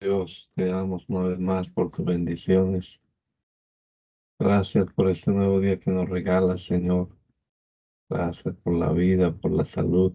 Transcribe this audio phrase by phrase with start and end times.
[0.00, 3.02] Dios, te damos una vez más por tus bendiciones.
[4.38, 7.10] Gracias por este nuevo día que nos regalas, Señor.
[8.08, 10.14] Gracias por la vida, por la salud.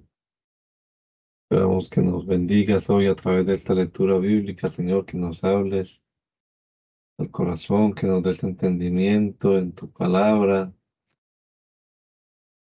[1.44, 6.04] Esperamos que nos bendigas hoy a través de esta lectura bíblica, Señor, que nos hables
[7.20, 10.74] al corazón, que nos des entendimiento en tu palabra.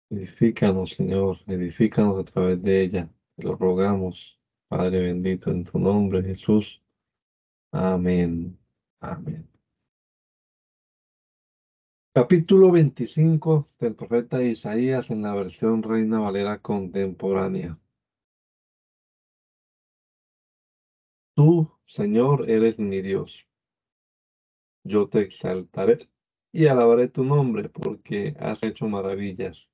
[0.09, 3.09] Edifícanos, Señor, edifícanos a través de ella.
[3.37, 4.37] Te lo rogamos,
[4.67, 6.82] Padre bendito, en tu nombre, Jesús.
[7.73, 8.55] Amén.
[8.99, 9.49] Amén.
[12.13, 17.79] Capítulo 25 del profeta Isaías en la versión Reina Valera contemporánea.
[21.35, 23.47] Tú, Señor, eres mi Dios.
[24.83, 26.07] Yo te exaltaré
[26.51, 29.71] y alabaré tu nombre porque has hecho maravillas.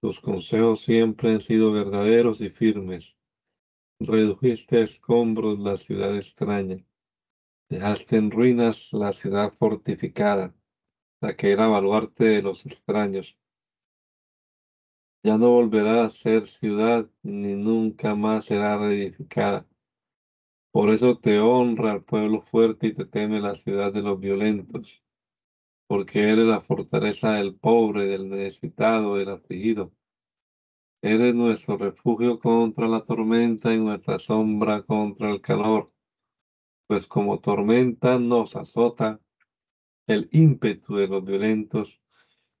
[0.00, 3.17] Tus consejos siempre han sido verdaderos y firmes
[4.00, 6.84] redujiste a escombros la ciudad extraña,
[7.68, 10.54] dejaste en ruinas la ciudad fortificada,
[11.20, 13.38] la que era baluarte de los extraños.
[15.24, 19.66] Ya no volverá a ser ciudad, ni nunca más será reedificada.
[20.70, 25.02] Por eso te honra el pueblo fuerte y te teme la ciudad de los violentos,
[25.88, 29.92] porque eres la fortaleza del pobre, del necesitado, del afligido
[31.00, 35.92] Eres nuestro refugio contra la tormenta y nuestra sombra contra el calor,
[36.88, 39.20] pues como tormenta nos azota
[40.08, 42.00] el ímpetu de los violentos,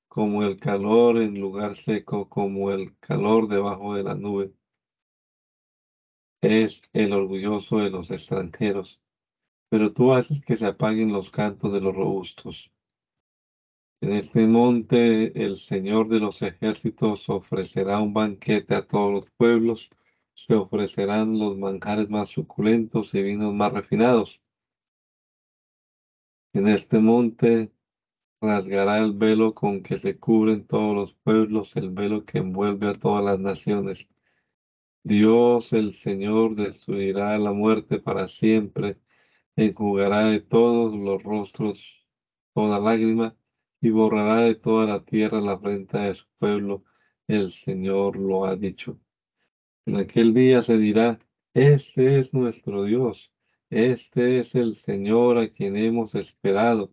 [0.06, 4.52] como el calor en lugar seco, como el calor debajo de la nube.
[6.40, 9.00] Es el orgulloso de los extranjeros,
[9.68, 12.70] pero tú haces que se apaguen los cantos de los robustos.
[14.00, 19.90] En este monte el Señor de los ejércitos ofrecerá un banquete a todos los pueblos,
[20.34, 24.40] se ofrecerán los manjares más suculentos y vinos más refinados.
[26.52, 27.72] En este monte
[28.40, 32.94] rasgará el velo con que se cubren todos los pueblos, el velo que envuelve a
[32.94, 34.06] todas las naciones.
[35.02, 38.96] Dios el Señor destruirá la muerte para siempre,
[39.56, 42.06] enjugará de todos los rostros
[42.54, 43.37] toda lágrima
[43.80, 46.84] y borrará de toda la tierra la frente de su pueblo.
[47.26, 48.98] El Señor lo ha dicho.
[49.86, 51.18] En aquel día se dirá,
[51.54, 53.32] este es nuestro Dios,
[53.70, 56.92] este es el Señor a quien hemos esperado.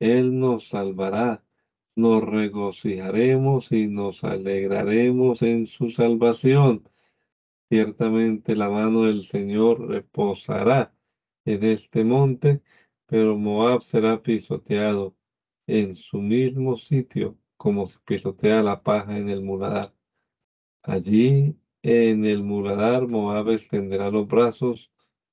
[0.00, 1.44] Él nos salvará,
[1.96, 6.88] nos regocijaremos y nos alegraremos en su salvación.
[7.68, 10.94] Ciertamente la mano del Señor reposará
[11.44, 12.62] en este monte,
[13.06, 15.16] pero Moab será pisoteado
[15.66, 19.94] en su mismo sitio, como se pisotea la paja en el muladar.
[20.82, 24.90] Allí en el muladar Moab extenderá los brazos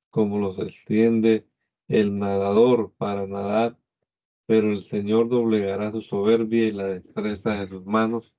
[0.09, 1.47] como los extiende
[1.87, 3.77] el nadador para nadar,
[4.45, 8.33] pero el Señor doblegará su soberbia y la destreza de sus manos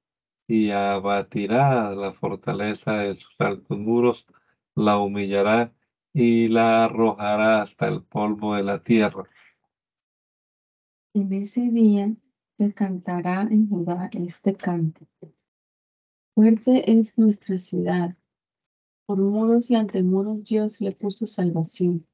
[0.46, 4.26] y abatirá la fortaleza de sus altos muros,
[4.74, 5.74] la humillará
[6.12, 9.24] y la arrojará hasta el polvo de la tierra.
[11.14, 12.16] En ese día
[12.56, 15.30] se cantará en Judá este cántico.
[16.34, 18.16] Fuerte es nuestra ciudad.
[19.04, 22.06] Por muros y ante muros Dios le puso salvación.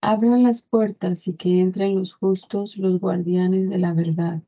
[0.00, 4.40] Abran las puertas y que entren los justos, los guardianes de la verdad.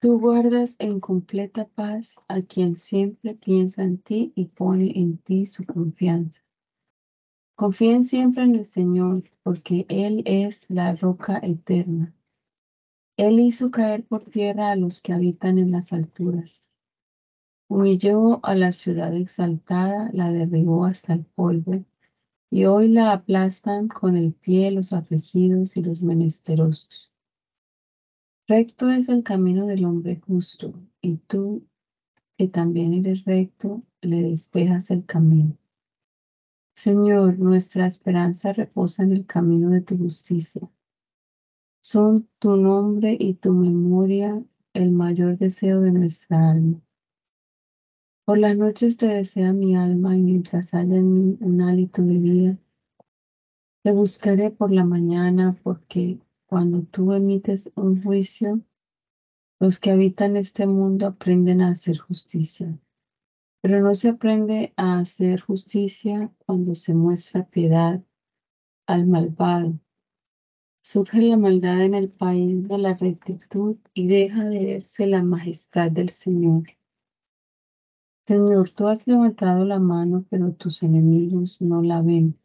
[0.00, 5.46] Tú guardas en completa paz a quien siempre piensa en ti y pone en ti
[5.46, 6.42] su confianza.
[7.54, 12.12] Confíen siempre en el Señor, porque Él es la roca eterna.
[13.16, 16.68] Él hizo caer por tierra a los que habitan en las alturas.
[17.68, 21.84] Humilló a la ciudad exaltada, la derribó hasta el polvo,
[22.50, 27.12] y hoy la aplastan con el pie los afligidos y los menesterosos.
[28.48, 31.66] Recto es el camino del hombre justo, y tú,
[32.36, 35.56] que también eres recto, le despejas el camino.
[36.74, 40.68] Señor, nuestra esperanza reposa en el camino de tu justicia
[41.90, 44.40] son tu nombre y tu memoria
[44.74, 46.80] el mayor deseo de nuestra alma.
[48.24, 52.18] Por las noches te desea mi alma y mientras haya en mí un hálito de
[52.18, 52.58] vida,
[53.82, 58.60] te buscaré por la mañana porque cuando tú emites un juicio,
[59.58, 62.78] los que habitan este mundo aprenden a hacer justicia.
[63.62, 68.00] Pero no se aprende a hacer justicia cuando se muestra piedad
[68.86, 69.74] al malvado
[70.82, 75.90] Surge la maldad en el país de la rectitud y deja de verse la majestad
[75.90, 76.68] del Señor.
[78.26, 82.38] Señor, tú has levantado la mano, pero tus enemigos no la ven.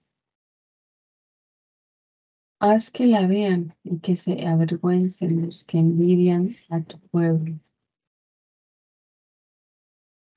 [2.59, 7.57] Haz que la vean y que se avergüencen los que envidian a tu pueblo.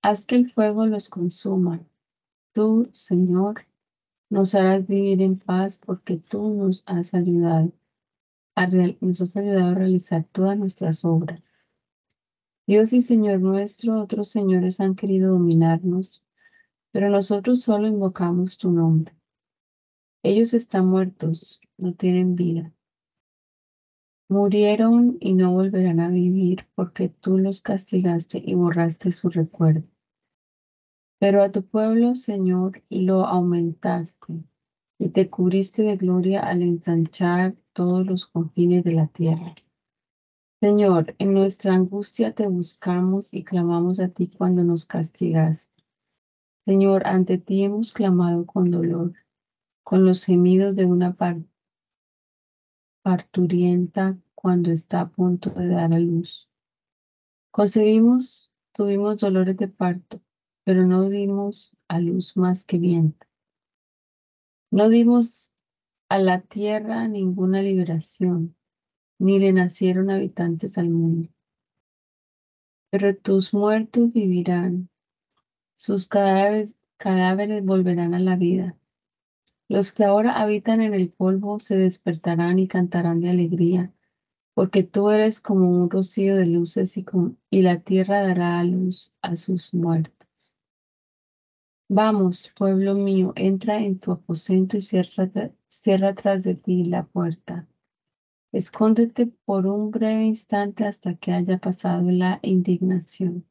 [0.03, 1.85] Haz que el fuego los consuma.
[2.53, 3.67] Tú, Señor,
[4.31, 7.73] nos harás vivir en paz porque tú nos has ayudado
[9.00, 11.52] nos has ayudado a realizar todas nuestras obras.
[12.66, 16.25] Dios y Señor nuestro, otros señores han querido dominarnos,
[16.90, 19.14] pero nosotros solo invocamos tu nombre.
[20.25, 22.75] Ellos están muertos, no tienen vida.
[24.28, 29.87] Murieron y no volverán a vivir porque tú los castigaste y borraste su recuerdo.
[31.20, 34.44] Pero a tu pueblo, Señor, lo aumentaste
[34.99, 39.55] y te cubriste de gloria al ensanchar todos los confines de la tierra.
[40.61, 45.85] Señor, en nuestra angustia te buscamos y clamamos a ti cuando nos castigaste.
[46.67, 49.15] Señor, ante ti hemos clamado con dolor
[49.85, 51.17] con los gemidos de una
[53.03, 56.47] parturienta cuando está a punto de dar a luz.
[57.50, 60.21] Concebimos, tuvimos dolores de parto,
[60.62, 63.27] pero no dimos a luz más que viento.
[64.70, 65.53] No dimos
[66.09, 68.56] a la tierra ninguna liberación,
[69.19, 71.29] ni le nacieron habitantes al mundo.
[72.91, 74.88] Pero tus muertos vivirán,
[75.75, 78.79] sus cadáveres, cadáveres volverán a la vida
[79.69, 83.93] los que ahora habitan en el polvo se despertarán y cantarán de alegría,
[84.55, 87.05] porque tú eres como un rocío de luces y,
[87.50, 90.27] y la tierra dará a luz a sus muertos.
[91.90, 95.31] Vamos, pueblo mío, entra en tu aposento y cierra,
[95.69, 97.67] cierra tras de ti la puerta.
[98.52, 103.46] Escóndete por un breve instante hasta que haya pasado la indignación.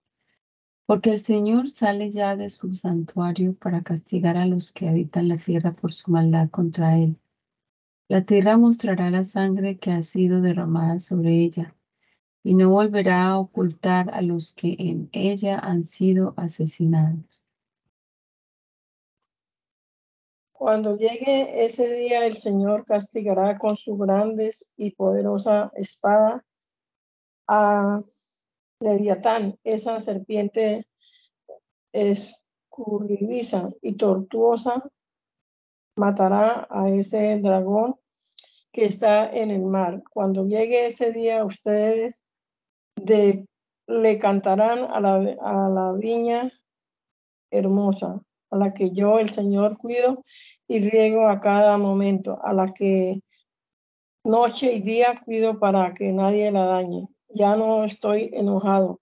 [0.85, 5.37] Porque el Señor sale ya de su santuario para castigar a los que habitan la
[5.37, 7.17] tierra por su maldad contra él.
[8.07, 11.75] La tierra mostrará la sangre que ha sido derramada sobre ella
[12.43, 17.46] y no volverá a ocultar a los que en ella han sido asesinados.
[20.57, 26.43] Cuando llegue ese día, el Señor castigará con su grandes y poderosa espada
[27.47, 28.01] a
[28.79, 30.87] Leviatán, esa serpiente
[31.93, 34.83] escurridiza y tortuosa,
[35.95, 37.99] matará a ese dragón
[38.71, 40.01] que está en el mar.
[40.11, 42.23] Cuando llegue ese día, ustedes
[43.05, 46.51] le cantarán a la viña
[47.51, 50.23] hermosa, a la que yo, el Señor, cuido
[50.67, 53.21] y riego a cada momento, a la que
[54.23, 58.99] noche y día cuido para que nadie la dañe ya no estoy enojado.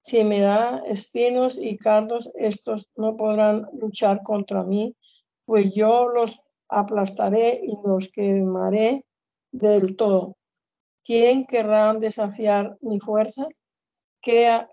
[0.00, 4.96] Si me da espinos y cardos, estos no podrán luchar contra mí,
[5.44, 9.02] pues yo los aplastaré y los quemaré
[9.52, 10.36] del todo.
[11.04, 13.46] ¿Quién querrá desafiar mi fuerza?
[14.20, 14.66] Que,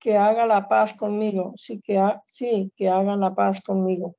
[0.00, 1.54] que haga la paz conmigo.
[1.56, 4.16] Sí que, sí, que hagan la paz conmigo.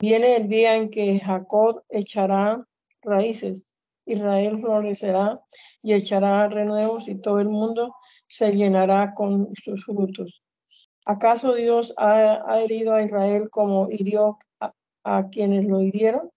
[0.00, 2.64] Viene el día en que Jacob echará
[3.02, 3.64] raíces
[4.06, 5.40] Israel florecerá
[5.82, 7.94] y echará renuevos y todo el mundo
[8.26, 10.42] se llenará con sus frutos.
[11.04, 14.38] ¿Acaso Dios ha, herido a Israel como hirió
[15.04, 16.30] a, quienes lo hirieron?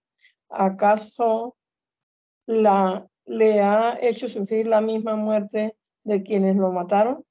[0.50, 1.56] ¿Acaso
[2.48, 7.24] la, le ha hecho sufrir la misma muerte de quienes lo mataron?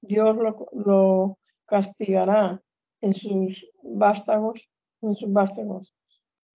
[0.00, 2.62] Dios lo, lo castigará
[3.00, 4.68] en sus vástagos,
[5.02, 5.94] en sus vástagos.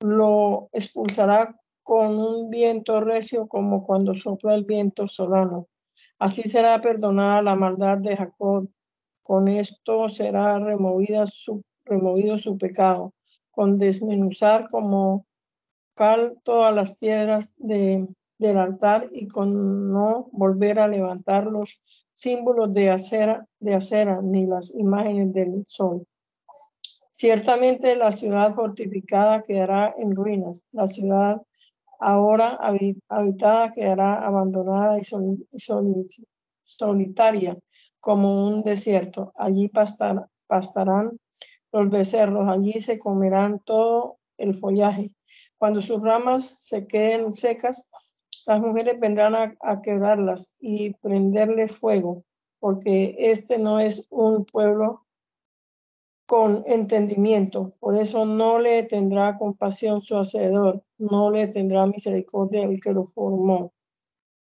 [0.01, 5.67] Lo expulsará con un viento recio como cuando sopla el viento solano.
[6.17, 8.69] Así será perdonada la maldad de Jacob.
[9.23, 13.13] Con esto será removida su, removido su pecado,
[13.51, 15.25] con desmenuzar como
[15.95, 22.74] cal todas las piedras de, del altar y con no volver a levantar los símbolos
[22.74, 26.07] de acera, de acera ni las imágenes del sol.
[27.12, 31.41] Ciertamente la ciudad fortificada quedará en ruinas, la ciudad
[32.00, 32.60] ahora
[33.07, 35.03] habitada quedará abandonada y
[36.63, 37.57] solitaria
[38.00, 39.31] como un desierto.
[39.36, 39.69] Allí
[40.48, 41.19] pastarán
[41.72, 45.12] los becerros, allí se comerán todo el follaje.
[45.57, 47.89] Cuando sus ramas se queden secas,
[48.45, 52.23] las mujeres vendrán a, a quebrarlas y prenderles fuego,
[52.59, 55.05] porque este no es un pueblo
[56.25, 57.71] con entendimiento.
[57.79, 63.05] Por eso no le tendrá compasión su hacedor, no le tendrá misericordia el que lo
[63.05, 63.73] formó.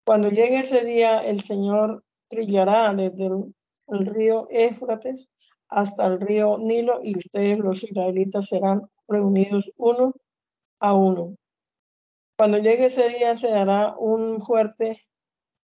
[0.06, 5.32] Cuando llegue ese día, el Señor trillará desde el, río Éfrates
[5.70, 10.14] hasta el río Nilo y ustedes los israelitas serán reunidos uno
[10.80, 11.36] a uno.
[12.38, 14.98] Cuando llegue ese día se hará un fuerte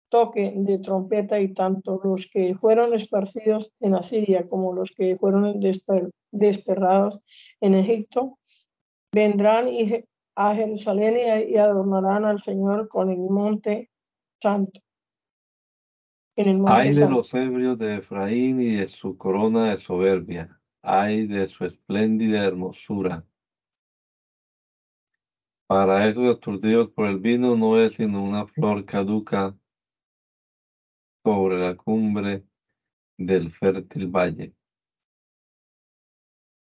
[0.10, 5.60] toque de trompeta y tanto los que fueron esparcidos en Asiria como los que fueron
[6.32, 7.22] desterrados
[7.62, 8.38] en Egipto
[9.14, 9.68] vendrán
[10.36, 11.16] a Jerusalén
[11.48, 13.90] y adornarán al Señor con el monte
[14.42, 14.80] santo.
[16.68, 21.66] Hay de los ebrios de Efraín y de su corona de soberbia, hay de su
[21.66, 23.26] espléndida hermosura.
[25.72, 29.56] Para esos aturdidos por el vino no es sino una flor caduca
[31.24, 32.44] sobre la cumbre
[33.18, 34.54] del fértil valle.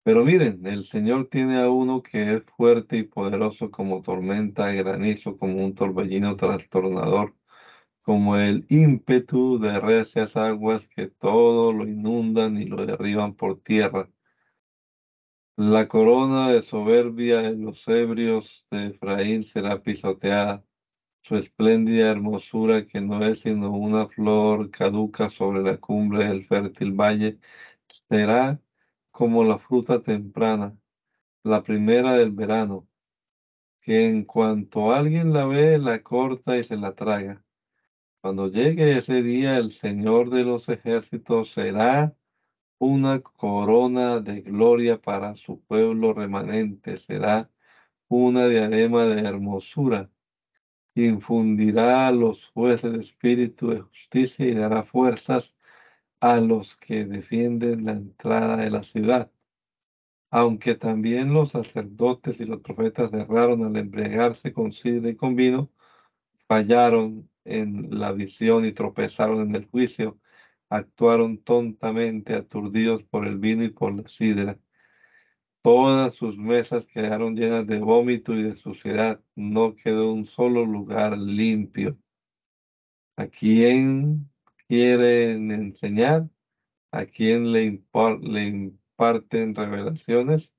[0.04, 5.36] Pero miren, el Señor tiene a uno que es fuerte y poderoso como tormenta, granizo,
[5.36, 7.34] como un torbellino trastornador,
[8.04, 14.08] como el ímpetu de recias aguas que todo lo inundan y lo derriban por tierra.
[15.58, 20.66] La corona de soberbia en los ebrios de Efraín será pisoteada,
[21.24, 26.94] su espléndida hermosura, que no es sino una flor caduca sobre la cumbre del fértil
[26.94, 27.40] valle,
[28.10, 28.62] será
[29.12, 30.78] como la fruta temprana,
[31.44, 32.88] la primera del verano,
[33.82, 37.44] que en cuanto alguien la ve, la corta y se la traga.
[38.22, 42.16] Cuando llegue ese día, el Señor de los ejércitos será
[42.82, 47.52] una corona de gloria para su pueblo remanente, será
[48.08, 50.10] una diadema de hermosura.
[50.96, 55.56] Infundirá a los jueces de espíritu de justicia y dará fuerzas
[56.22, 59.32] a los que defienden la entrada de la ciudad.
[60.32, 65.72] Aunque también los sacerdotes y los profetas erraron al embriagarse con sidra y con vino,
[66.48, 70.21] fallaron en la visión y tropezaron en el juicio,
[70.72, 74.58] actuaron tontamente, aturdidos por el vino y por la sidra.
[75.64, 79.22] Todas sus mesas quedaron llenas de vómito y de suciedad.
[79.36, 82.00] No quedó un solo lugar limpio.
[83.18, 84.32] ¿A quién
[84.68, 86.30] quieren enseñar?
[86.92, 87.84] ¿A quién le,
[88.22, 90.54] le imparten revelaciones?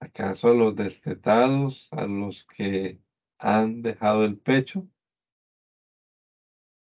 [0.00, 3.00] ¿Acaso a los destetados, a los que
[3.38, 4.86] han dejado el pecho?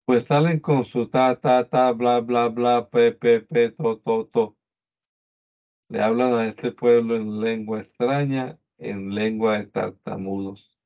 [0.05, 4.25] Pues salen con su ta, ta, ta, bla, bla, bla, pe, pe, pe, to, to,
[4.27, 4.57] to.
[5.89, 10.77] Le hablan a este pueblo en lengua extraña, en lengua de tartamudos.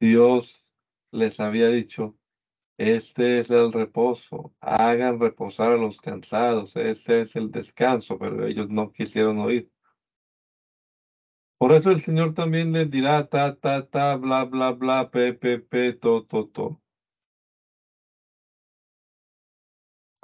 [0.00, 0.68] Dios
[1.12, 2.16] les había dicho,
[2.76, 8.68] este es el reposo, hagan reposar a los cansados, este es el descanso, pero ellos
[8.68, 9.70] no quisieron oír.
[11.58, 15.58] Por eso el Señor también les dirá ta, ta, ta, bla, bla, bla, pe, pe,
[15.60, 16.83] pe, to, to, to.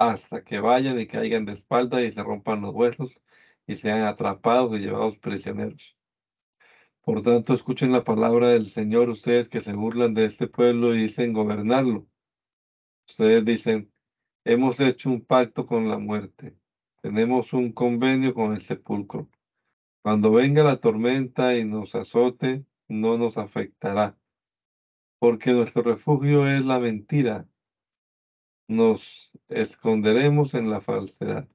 [0.09, 3.19] Hasta que vayan y caigan de espalda y se rompan los huesos
[3.67, 5.95] y sean atrapados y llevados prisioneros.
[7.01, 11.03] Por tanto, escuchen la palabra del Señor ustedes que se burlan de este pueblo y
[11.03, 12.07] dicen gobernarlo.
[13.07, 13.91] Ustedes dicen,
[14.43, 16.57] hemos hecho un pacto con la muerte,
[17.03, 19.29] tenemos un convenio con el sepulcro.
[20.01, 24.17] Cuando venga la tormenta y nos azote, no nos afectará,
[25.19, 27.47] porque nuestro refugio es la mentira
[28.71, 31.47] nos esconderemos en la falsedad.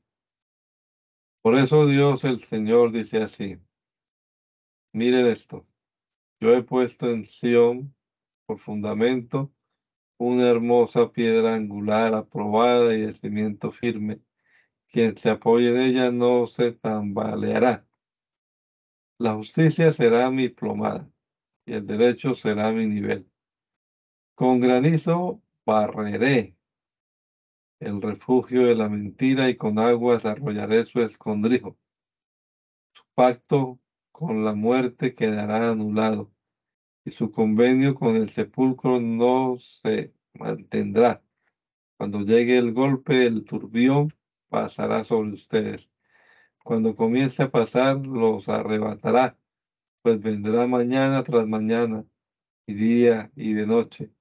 [1.43, 3.59] Por eso Dios el Señor dice así,
[4.93, 5.67] miren esto,
[6.41, 7.95] yo he puesto en Sión
[8.47, 9.53] por fundamento
[10.19, 14.21] una hermosa piedra angular aprobada y el cimiento firme.
[14.89, 17.87] Quien se apoye en ella no se tambaleará.
[19.19, 21.11] La justicia será mi plomada
[21.65, 23.31] y el derecho será mi nivel.
[24.35, 26.56] Con granizo barreré
[27.81, 31.77] el refugio de la mentira y con aguas arrollaré su escondrijo.
[32.95, 33.79] Su pacto
[34.13, 36.33] con la muerte quedará anulado
[37.05, 41.23] y su convenio con el sepulcro no se mantendrá.
[41.97, 44.13] Cuando llegue el golpe, el turbión
[44.49, 45.91] pasará sobre ustedes.
[46.65, 49.39] Cuando comience a pasar, los arrebatará,
[50.03, 52.05] pues vendrá mañana tras mañana,
[52.67, 54.16] y día y de noche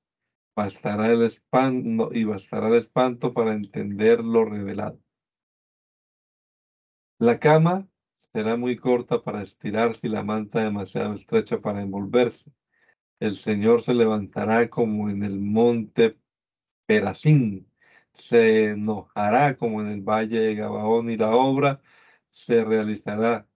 [0.56, 5.00] bastará el espanto y bastará el espanto para entender lo revelado.
[7.20, 7.88] La cama
[8.34, 12.52] será muy corta para estirarse y la manta demasiado estrecha para envolverse.
[13.20, 16.18] El Señor se levantará como en el monte
[16.86, 17.72] Perazín,
[18.14, 21.82] se enojará como en el valle de Gabaón y la obra
[22.30, 23.48] se realizará.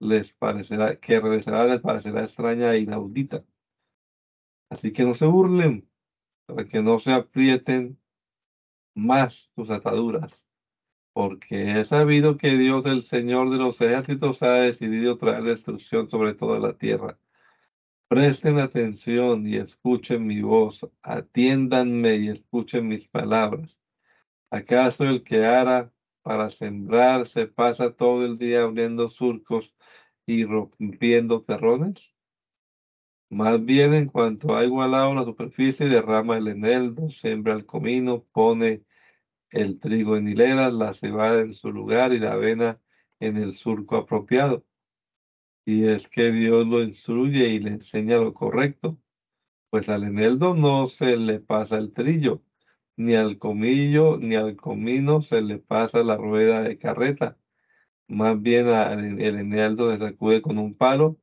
[0.00, 3.44] Les parecerá que realizará les parecerá extraña e inaudita.
[4.70, 5.88] Así que no se burlen,
[6.46, 7.98] para que no se aprieten
[8.94, 10.46] más sus ataduras,
[11.12, 16.34] porque he sabido que Dios, el Señor de los ejércitos, ha decidido traer destrucción sobre
[16.34, 17.18] toda la tierra.
[18.08, 23.80] Presten atención y escuchen mi voz, atiéndanme y escuchen mis palabras.
[24.50, 29.74] ¿Acaso el que ara para sembrar se pasa todo el día abriendo surcos
[30.26, 32.14] y rompiendo terrones?
[33.30, 38.84] Más bien, en cuanto ha igualado la superficie, derrama el eneldo, siembra el comino, pone
[39.50, 42.80] el trigo en hileras, la cebada en su lugar y la avena
[43.20, 44.64] en el surco apropiado.
[45.66, 48.98] Y es que Dios lo instruye y le enseña lo correcto,
[49.70, 52.42] pues al eneldo no se le pasa el trillo,
[52.96, 57.38] ni al comillo ni al comino se le pasa la rueda de carreta.
[58.08, 61.18] Más bien el eneldo se sacude con un palo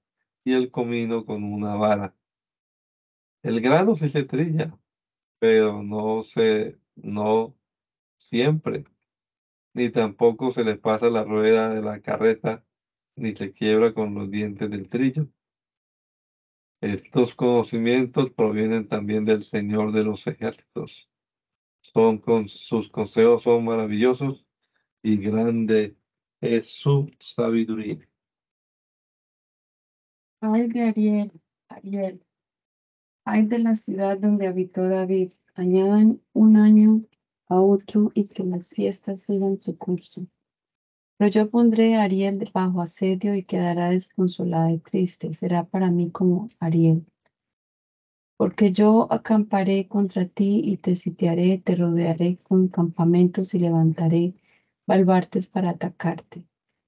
[0.46, 2.16] y el comino con una vara.
[3.44, 4.78] El grano sí se trilla,
[5.40, 7.58] pero no se, no
[8.18, 8.86] siempre,
[9.74, 12.66] ni tampoco se le pasa la rueda de la carreta,
[13.16, 15.30] ni se quiebra con los dientes del trillo.
[16.82, 21.10] Estos conocimientos provienen también del Señor de los ejércitos.
[21.82, 24.46] Son con sus consejos son maravillosos
[25.04, 25.98] y grande
[26.42, 28.08] es su sabiduría.
[30.48, 31.32] Ay de Ariel,
[31.70, 32.22] Ariel,
[33.26, 37.02] ay de la ciudad donde habitó David, añadan un año
[37.48, 40.28] a otro y que las fiestas sigan su curso.
[41.18, 46.12] Pero yo pondré a Ariel bajo asedio y quedará desconsolada y triste, será para mí
[46.12, 47.08] como Ariel.
[48.38, 54.36] Porque yo acamparé contra ti y te sitiaré, te rodearé con campamentos y levantaré
[54.86, 56.46] baluartes para atacarte.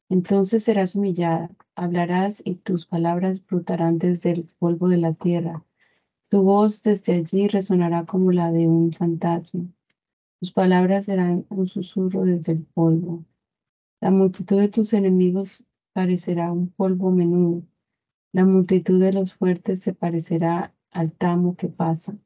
[0.10, 5.66] Entonces serás humillada, hablarás y tus palabras brotarán desde el polvo de la tierra.
[6.30, 9.66] Tu voz desde allí resonará como la de un fantasma.
[10.40, 13.26] Tus palabras serán un susurro desde el polvo.
[14.02, 17.64] La multitud de tus enemigos parecerá un polvo menudo.
[18.34, 22.18] La multitud de los fuertes se parecerá al tamo que pasa.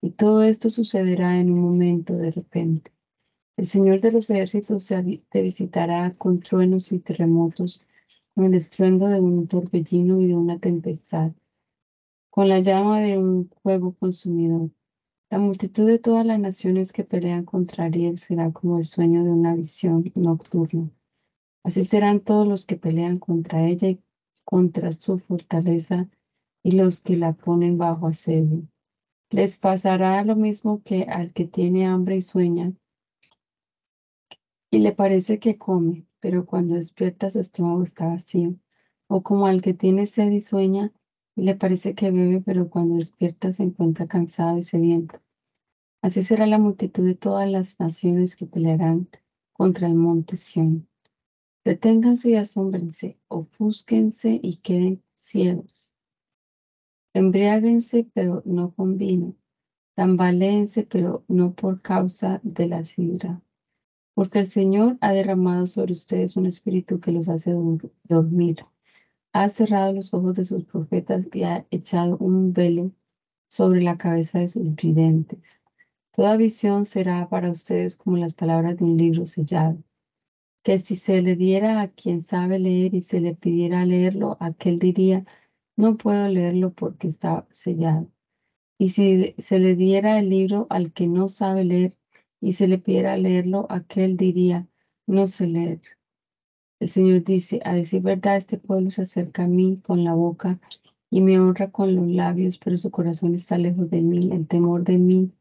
[0.00, 2.92] Y todo esto sucederá en un momento de repente.
[3.58, 7.84] El Señor de los ejércitos te visitará con truenos y terremotos,
[8.32, 11.32] con el estruendo de un torbellino y de una tempestad,
[12.30, 14.70] con la llama de un fuego consumidor.
[15.28, 19.32] La multitud de todas las naciones que pelean contra Ariel será como el sueño de
[19.32, 20.88] una visión nocturna.
[21.64, 24.00] Así serán todos los que pelean contra ella y
[24.44, 26.08] contra su fortaleza
[26.62, 28.68] y los que la ponen bajo asedio.
[29.30, 32.72] Les pasará lo mismo que al que tiene hambre y sueña,
[34.70, 38.54] y le parece que come, pero cuando despierta su estómago está vacío,
[39.06, 40.92] o como al que tiene sed y sueña,
[41.34, 45.20] y le parece que bebe, pero cuando despierta se encuentra cansado y sediento.
[46.02, 49.08] Así será la multitud de todas las naciones que pelearán
[49.52, 50.86] contra el monte Sión.
[51.64, 55.92] Deténganse y asómbrense, ofúsquense y queden ciegos.
[57.14, 59.34] Embriáguense, pero no con vino.
[59.94, 63.42] Tambaléense, pero no por causa de la sidra
[64.18, 67.54] porque el Señor ha derramado sobre ustedes un espíritu que los hace
[68.02, 68.56] dormir.
[69.32, 72.90] Ha cerrado los ojos de sus profetas y ha echado un velo
[73.48, 75.60] sobre la cabeza de sus videntes.
[76.10, 79.78] Toda visión será para ustedes como las palabras de un libro sellado,
[80.64, 84.80] que si se le diera a quien sabe leer y se le pidiera leerlo, aquel
[84.80, 85.26] diría,
[85.76, 88.10] no puedo leerlo porque está sellado.
[88.78, 91.97] Y si se le diera el libro al que no sabe leer,
[92.40, 94.66] y se le pidiera leerlo, aquel diría,
[95.06, 95.80] no sé leer.
[96.80, 100.60] El Señor dice, a decir verdad, este pueblo se acerca a mí con la boca
[101.10, 104.30] y me honra con los labios, pero su corazón está lejos de mí.
[104.32, 105.32] El temor de mí,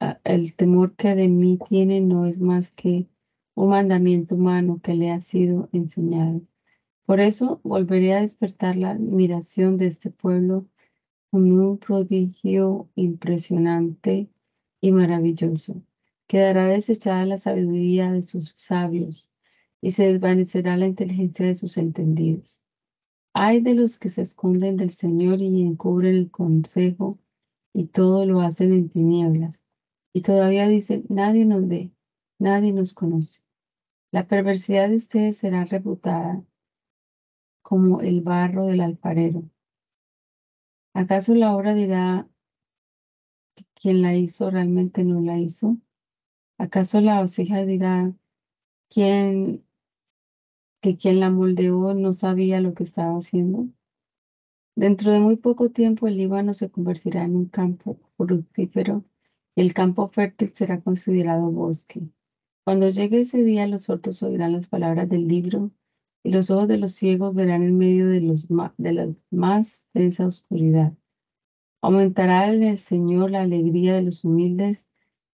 [0.00, 3.06] ah, el temor que de mí tiene no es más que
[3.54, 6.42] un mandamiento humano que le ha sido enseñado.
[7.06, 10.66] Por eso volveré a despertar la admiración de este pueblo
[11.30, 14.28] con un prodigio impresionante
[14.80, 15.82] y maravilloso.
[16.26, 19.30] Quedará desechada la sabiduría de sus sabios
[19.80, 22.62] y se desvanecerá la inteligencia de sus entendidos.
[23.32, 27.18] Hay de los que se esconden del Señor y encubren el consejo
[27.72, 29.62] y todo lo hacen en tinieblas.
[30.12, 31.92] Y todavía dicen, nadie nos ve,
[32.38, 33.42] nadie nos conoce.
[34.10, 36.42] La perversidad de ustedes será reputada
[37.62, 39.42] como el barro del alfarero.
[40.94, 42.28] ¿Acaso la obra dirá
[43.54, 45.76] que quien la hizo realmente no la hizo?
[46.58, 48.14] ¿Acaso la vasija dirá
[48.88, 49.62] quién
[50.80, 53.68] que quien la moldeó no sabía lo que estaba haciendo?
[54.74, 59.04] Dentro de muy poco tiempo el Líbano se convertirá en un campo fructífero
[59.54, 62.08] y el campo fértil será considerado bosque.
[62.64, 65.72] Cuando llegue ese día los sordos oirán las palabras del libro
[66.22, 70.26] y los ojos de los ciegos verán en medio de, los de la más densa
[70.26, 70.94] oscuridad.
[71.82, 74.85] Aumentará en el Señor la alegría de los humildes,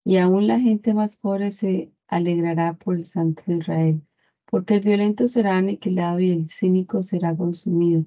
[0.04, 4.02] y aún la gente más pobre se alegrará por el Santo de Israel,
[4.46, 8.06] porque el violento será aniquilado y el cínico será consumido.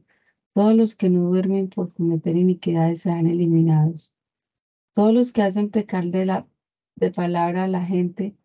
[0.52, 4.12] Todos los que no duermen por cometer iniquidades serán eliminados.
[4.92, 6.48] Todos los que hacen pecar de, la,
[6.96, 8.36] de palabra a la gente,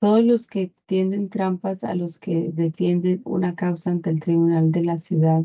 [0.00, 4.84] todos los que tienden trampas a los que defienden una causa ante el tribunal de
[4.84, 5.44] la ciudad,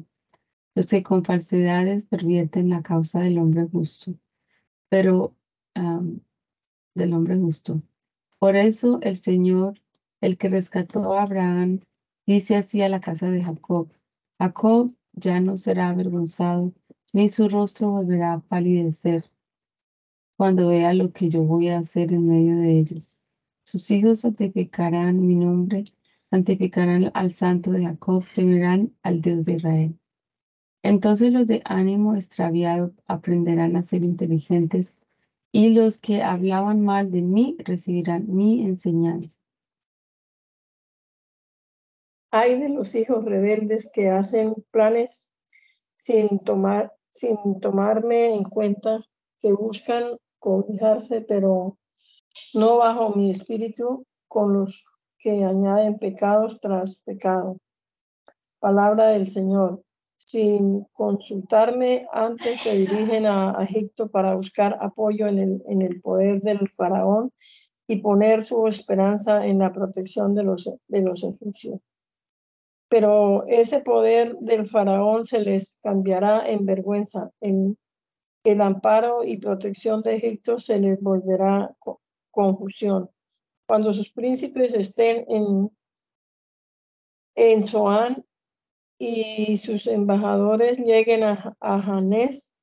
[0.76, 4.13] los que con falsedades pervierten la causa del hombre justo,
[4.89, 5.36] pero
[6.95, 7.82] del hombre justo.
[8.39, 9.79] Por eso el Señor,
[10.21, 11.79] el que rescató a Abraham,
[12.25, 13.89] dice así a la casa de Jacob,
[14.39, 16.73] Jacob ya no será avergonzado,
[17.13, 19.29] ni su rostro volverá a palidecer
[20.36, 23.19] cuando vea lo que yo voy a hacer en medio de ellos.
[23.63, 25.86] Sus hijos santificarán mi nombre,
[26.29, 29.99] santificarán al santo de Jacob, temerán al Dios de Israel.
[30.82, 34.95] Entonces los de ánimo extraviado aprenderán a ser inteligentes
[35.55, 39.39] y los que hablaban mal de mí recibirán mi enseñanza.
[42.31, 45.31] Hay de los hijos rebeldes que hacen planes
[45.93, 48.99] sin tomar, sin tomarme en cuenta,
[49.39, 50.03] que buscan
[50.39, 51.77] cobijarse, pero
[52.55, 54.83] no bajo mi espíritu con los
[55.19, 57.57] que añaden pecados tras pecado.
[58.59, 59.83] Palabra del Señor
[60.25, 66.41] sin consultarme antes se dirigen a, Egipto para buscar apoyo en el, en el, poder
[66.41, 67.31] del faraón
[67.88, 71.79] y poner su esperanza en la protección de los, de los egipcios.
[72.89, 77.31] Pero ese poder del faraón se les cambiará en vergüenza.
[77.41, 77.77] En
[78.43, 81.75] el amparo y protección de Egipto se les volverá
[82.31, 83.09] confusión.
[83.67, 85.71] Cuando sus príncipes estén en,
[87.36, 88.25] en Zoán
[88.97, 92.56] y sus embajadores lleguen a, a Janés,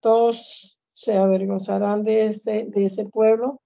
[0.00, 3.60] todos se avergonzarán de ese, de ese pueblo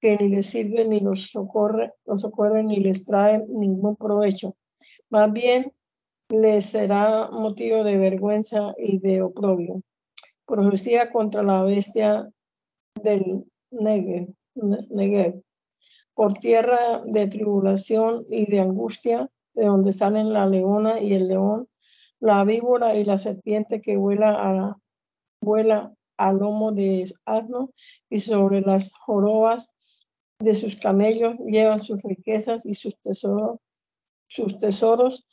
[0.00, 4.56] que ni les sirve ni los socorre, los socorre ni les trae ningún provecho.
[5.10, 5.72] Más bien
[6.28, 9.82] les será motivo de vergüenza y de oprobio.
[10.44, 12.28] Profecía contra la bestia
[13.02, 14.28] del Negev,
[14.90, 15.42] Negev.
[16.14, 21.68] Por tierra de tribulación y de angustia, de donde salen la leona y el león,
[22.20, 24.78] la víbora y la serpiente que vuela a,
[25.40, 27.70] vuela al lomo de asno
[28.08, 29.74] y sobre las jorobas
[30.38, 33.58] de sus camellos llevan sus riquezas y sus tesoros,
[34.28, 35.26] sus tesoros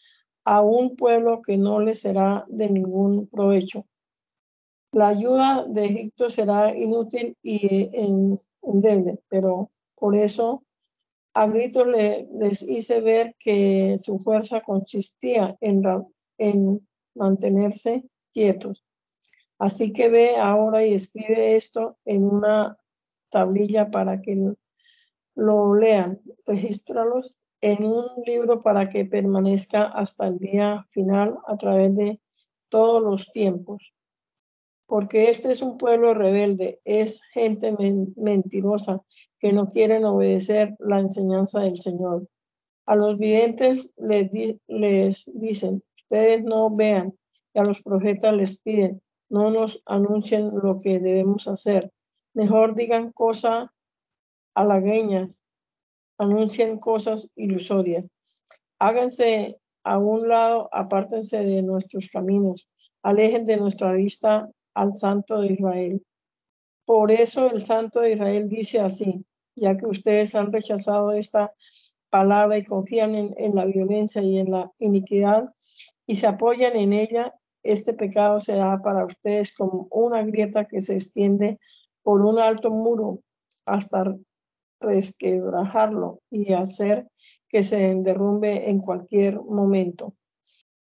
[0.46, 3.86] a un pueblo que no le será de ningún provecho.
[4.92, 7.90] La ayuda de Egipto será inútil y
[8.62, 10.63] endeble, pero por eso
[11.34, 15.84] a gritos les hice ver que su fuerza consistía en,
[16.38, 18.84] en mantenerse quietos.
[19.58, 22.78] Así que ve ahora y escribe esto en una
[23.30, 24.56] tablilla para que
[25.36, 26.22] lo lean.
[26.46, 32.22] Regístralos en un libro para que permanezca hasta el día final a través de
[32.70, 33.93] todos los tiempos.
[34.86, 37.76] Porque este es un pueblo rebelde, es gente
[38.16, 39.02] mentirosa
[39.40, 42.28] que no quieren obedecer la enseñanza del Señor.
[42.86, 47.18] A los videntes les, dicen, ustedes no vean
[47.54, 51.92] y a los profetas les piden, no nos anuncien lo que debemos hacer.
[52.34, 53.70] Mejor digan cosas
[54.54, 55.44] halagüeñas,
[56.18, 58.12] anuncien cosas ilusorias.
[58.80, 62.70] Háganse a un lado, apártense de nuestros caminos,
[63.02, 66.04] alejen de nuestra vista al Santo de Israel.
[66.86, 69.24] Por eso el Santo de Israel dice así,
[69.56, 71.54] ya que ustedes han rechazado esta
[72.10, 75.50] palabra y confían en, la violencia y en la iniquidad,
[76.06, 77.34] y se apoyan en ella,
[77.64, 81.60] este pecado será para ustedes como una grieta que se extiende
[82.04, 83.22] por un alto muro
[83.66, 84.18] hasta
[84.82, 87.08] resquebrajarlo y hacer
[87.48, 90.14] que se derrumbe en cualquier momento.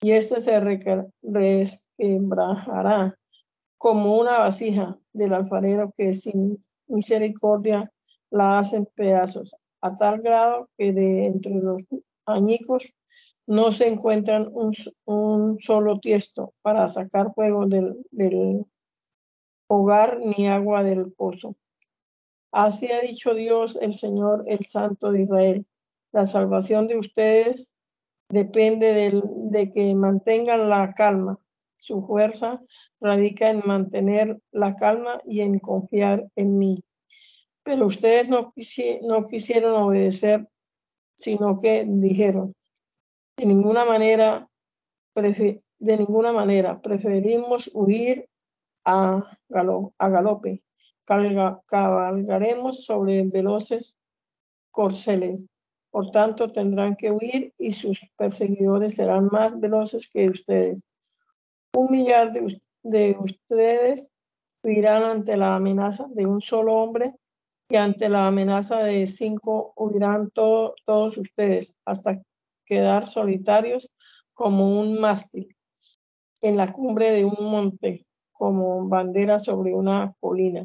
[0.03, 3.18] Y este se resquebrajará
[3.87, 7.92] como una vasija del alfarero que sin misericordia
[8.31, 11.87] la hace en pedazos, a tal grado que de entre los
[12.25, 12.96] añicos
[13.46, 18.66] no se encuentran un, solo tiesto para sacar fuego del
[19.68, 21.55] hogar ni agua del pozo.
[22.51, 25.64] Así ha dicho Dios, el Señor, el Santo de Israel.
[26.11, 27.77] La salvación de ustedes
[28.31, 31.38] depende de que mantengan la calma.
[31.87, 32.61] Su fuerza
[33.01, 36.83] radica en mantener la calma y en confiar en mí.
[37.62, 38.49] Pero ustedes no,
[39.03, 40.49] no quisieron obedecer,
[41.14, 42.57] sino que dijeron,
[43.37, 44.49] de ninguna manera
[45.14, 46.83] de ninguna manera.
[46.83, 48.29] Preferimos huir
[48.85, 49.22] a,
[49.99, 50.64] a galope.
[51.05, 53.96] cabalgaremos sobre veloces
[54.72, 55.46] corceles.
[55.92, 60.85] Por tanto, tendrán que huir y sus perseguidores serán más veloces que ustedes.
[61.77, 64.11] Un millar de, de ustedes
[64.62, 67.12] huirán ante la amenaza de un solo hombre
[67.69, 72.23] y ante la amenaza de cinco huirán todos ustedes hasta
[72.65, 73.91] quedar solitarios
[74.33, 75.55] como un mástil
[76.41, 80.65] en la cumbre de un monte, como bandera sobre una colina.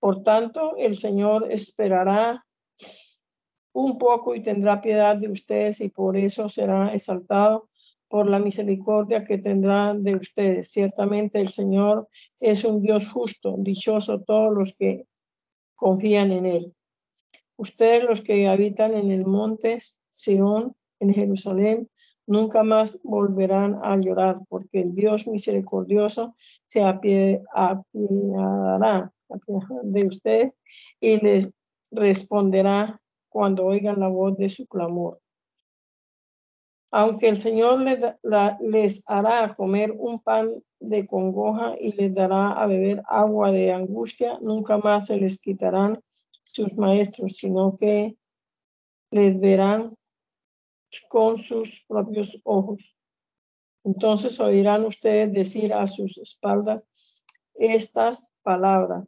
[0.00, 2.42] Por tanto, el Señor esperará
[3.72, 7.68] un poco y tendrá piedad de ustedes y por eso será exaltado
[8.08, 10.70] por la misericordia que tendrá de ustedes.
[10.70, 12.08] Ciertamente el Señor
[12.40, 15.06] es un Dios justo, dichoso todos los que
[15.74, 16.74] confían en Él.
[17.56, 19.78] Ustedes los que habitan en el monte
[20.10, 21.88] Sion, en Jerusalén,
[22.26, 26.34] nunca más volverán a llorar, porque el Dios misericordioso
[26.66, 27.42] se apiadará
[29.82, 30.58] de ustedes
[31.00, 31.54] y les
[31.90, 35.20] responderá cuando oigan la voz de su clamor.
[36.96, 37.80] Aunque el Señor
[38.60, 44.38] les, hará comer un pan de congoja y les dará a beber agua de angustia,
[44.40, 46.00] nunca más se les quitarán
[46.44, 48.16] sus maestros, sino que
[49.10, 49.96] les verán
[51.08, 52.96] con sus propios ojos.
[53.82, 56.86] Entonces oirán ustedes decir a sus espaldas
[57.54, 59.04] estas palabras.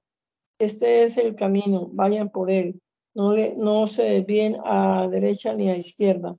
[0.59, 2.83] Este es el camino, vayan por él.
[3.15, 6.37] No, le, no se desvíen a derecha ni a izquierda.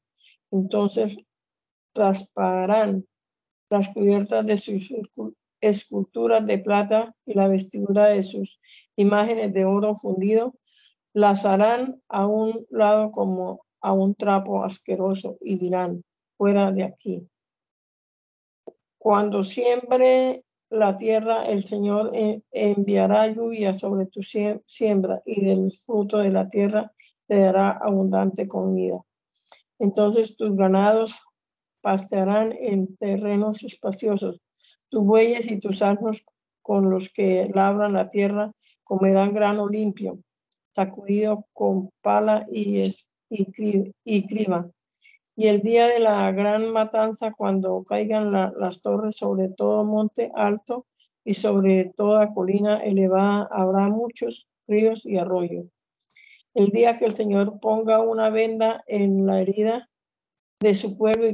[0.52, 1.18] Entonces
[1.98, 3.06] rasparán
[3.70, 4.94] las cubiertas de sus
[5.60, 8.60] esculturas de plata y la vestidura de sus
[8.96, 10.54] imágenes de oro fundido,
[11.14, 16.04] las harán a un lado como a un trapo asqueroso y dirán,
[16.38, 17.28] fuera de aquí.
[18.98, 22.12] Cuando siembre la tierra, el Señor
[22.52, 26.92] enviará lluvia sobre tu siembra y del fruto de la tierra
[27.28, 29.02] te dará abundante comida.
[29.80, 31.22] Entonces tus ganados
[31.88, 34.42] pastearán en terrenos espaciosos.
[34.90, 36.26] Tus bueyes y tus asnos
[36.62, 38.52] con los que labran la tierra
[38.84, 40.20] comerán grano limpio,
[40.76, 44.70] sacudido con pala y, es, y, criba.
[45.38, 50.88] Y el día de la gran matanza, cuando caigan las torres sobre todo monte alto
[51.24, 55.68] y sobre toda colina elevada, habrá muchos ríos y arroyos.
[56.54, 59.88] El día que el Señor ponga una venda en la herida
[60.60, 61.26] de su pueblo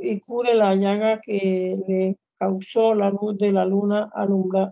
[0.00, 4.10] y, cure la llaga que le causó la luz de la luna,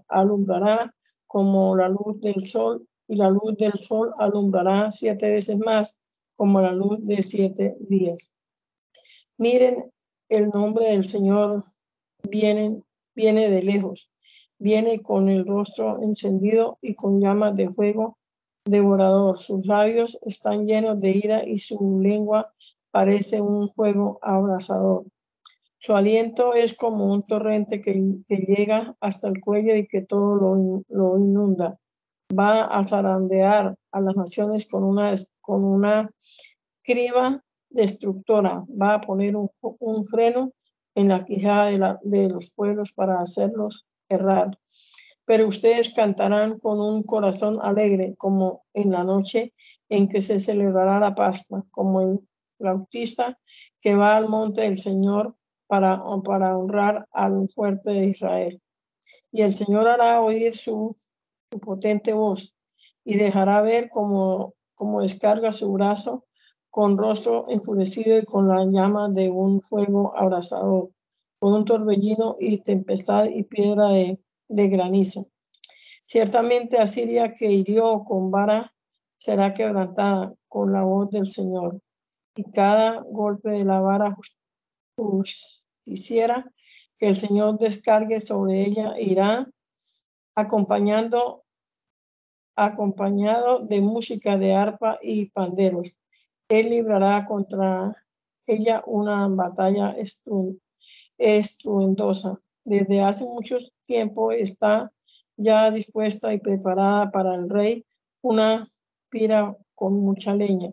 [0.09, 0.95] alumbrará
[1.27, 6.01] como la luz del sol, y la luz del sol alumbrará siete veces más
[6.37, 8.35] como la luz de siete días.
[9.37, 9.91] Miren,
[10.29, 11.65] el nombre del Señor
[12.29, 12.83] viene,
[13.15, 14.11] viene de lejos,
[14.59, 18.19] viene con el rostro encendido y con llamas de fuego
[18.65, 19.39] devorador.
[19.39, 22.53] Sus labios están llenos de ira y su lengua
[22.91, 25.05] parece un fuego abrasador.
[25.79, 27.95] Su aliento es como un torrente que,
[28.29, 30.35] llega hasta el cuello y que todo
[30.89, 31.79] lo, inunda
[32.39, 36.11] va a zarandear a las naciones con una, con una
[36.83, 40.53] criba destructora, va a poner un, freno
[40.95, 44.59] en la quijada de, de los pueblos para hacerlos errar.
[45.25, 49.55] Pero ustedes cantarán con un corazón alegre, como en la noche
[49.89, 52.21] en que se celebrará la Pascua, como el
[52.69, 53.39] autista
[53.81, 58.61] que va al monte del Señor para, honrar al fuerte de Israel.
[59.33, 60.97] Y el Señor hará oír su
[61.63, 62.57] potente voz
[63.05, 66.27] y dejará ver cómo, cómo descarga su brazo
[66.71, 70.91] con rostro enfurecido y con la llama de un fuego abrasador,
[71.39, 75.27] con un torbellino y tempestad y piedra de granizo.
[76.05, 78.75] Ciertamente Asiria que hirió con vara
[79.17, 81.81] será quebrantada con la voz del Señor,
[82.41, 84.17] y cada golpe de la vara
[84.97, 86.51] justiciera
[86.97, 89.47] que el Señor descargue sobre ella irá
[90.35, 91.45] acompañando,
[92.57, 96.01] acompañado de música de arpa y panderos.
[96.49, 97.95] Él librará contra
[98.47, 99.95] ella una batalla
[101.19, 102.41] estruendosa.
[102.65, 104.91] Desde hace mucho tiempo está
[105.37, 107.85] ya dispuesta y preparada para el rey
[108.23, 108.67] una
[109.11, 110.71] pira con mucha leña.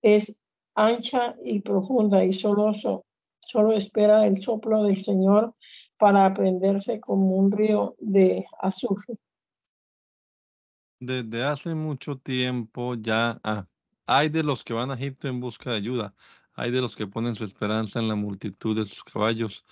[0.00, 0.41] Es
[0.74, 2.72] ancha y profunda y solo,
[3.40, 5.54] solo espera el soplo del Señor
[5.98, 9.16] para aprenderse como un río de azufre.
[10.98, 13.66] Desde hace mucho tiempo ya ah,
[14.06, 16.14] hay de los que van a Egipto en busca de ayuda,
[16.54, 19.64] hay de los que ponen su esperanza en la multitud de sus caballos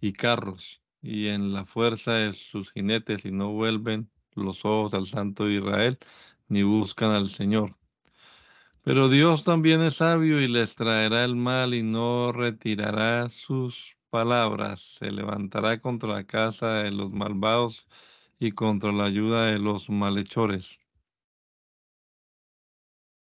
[0.00, 5.06] y carros, y en la fuerza de sus jinetes, y no vuelven los ojos al
[5.06, 5.98] Santo de Israel,
[6.48, 7.76] ni buscan al Señor.
[8.82, 14.80] Pero Dios también es sabio y les traerá el mal y no retirará sus palabras.
[14.80, 17.86] Se levantará contra la casa de los malvados
[18.38, 20.80] y contra la ayuda de los malhechores.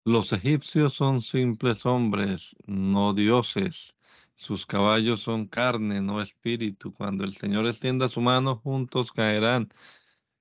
[0.05, 3.97] Los egipcios son simples hombres, no dioses.
[4.35, 6.93] Sus caballos son carne, no espíritu.
[6.93, 9.69] Cuando el Señor extienda su mano, juntos caerán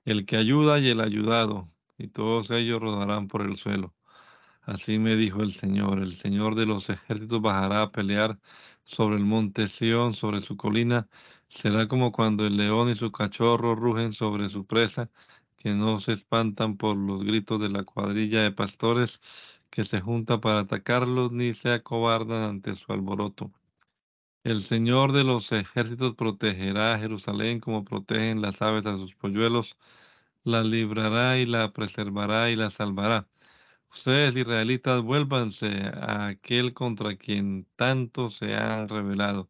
[0.05, 3.93] el que ayuda y el ayudado, y todos ellos rodarán por el suelo.
[4.65, 8.39] Así me dijo el Señor, el Señor de los ejércitos bajará a pelear
[8.85, 11.09] sobre el monte Sión, sobre su colina.
[11.49, 15.09] Será como cuando el león y su cachorro rugen sobre su presa,
[15.57, 19.19] que no se espantan por los gritos de la cuadrilla de pastores
[19.69, 23.51] que se junta para atacarlos, ni se acobardan ante su alboroto.
[24.43, 29.77] El Señor de los ejércitos protegerá a Jerusalén como protegen las aves a sus polluelos,
[30.43, 33.27] la librará y la preservará y la salvará
[33.93, 39.49] Ustedes, israelitas, vuélvanse a aquel contra quien tanto se han revelado.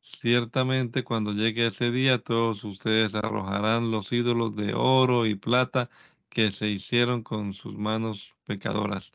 [0.00, 5.90] Ciertamente cuando llegue ese día todos ustedes arrojarán los ídolos de oro y plata
[6.30, 9.12] que se hicieron con sus manos pecadoras.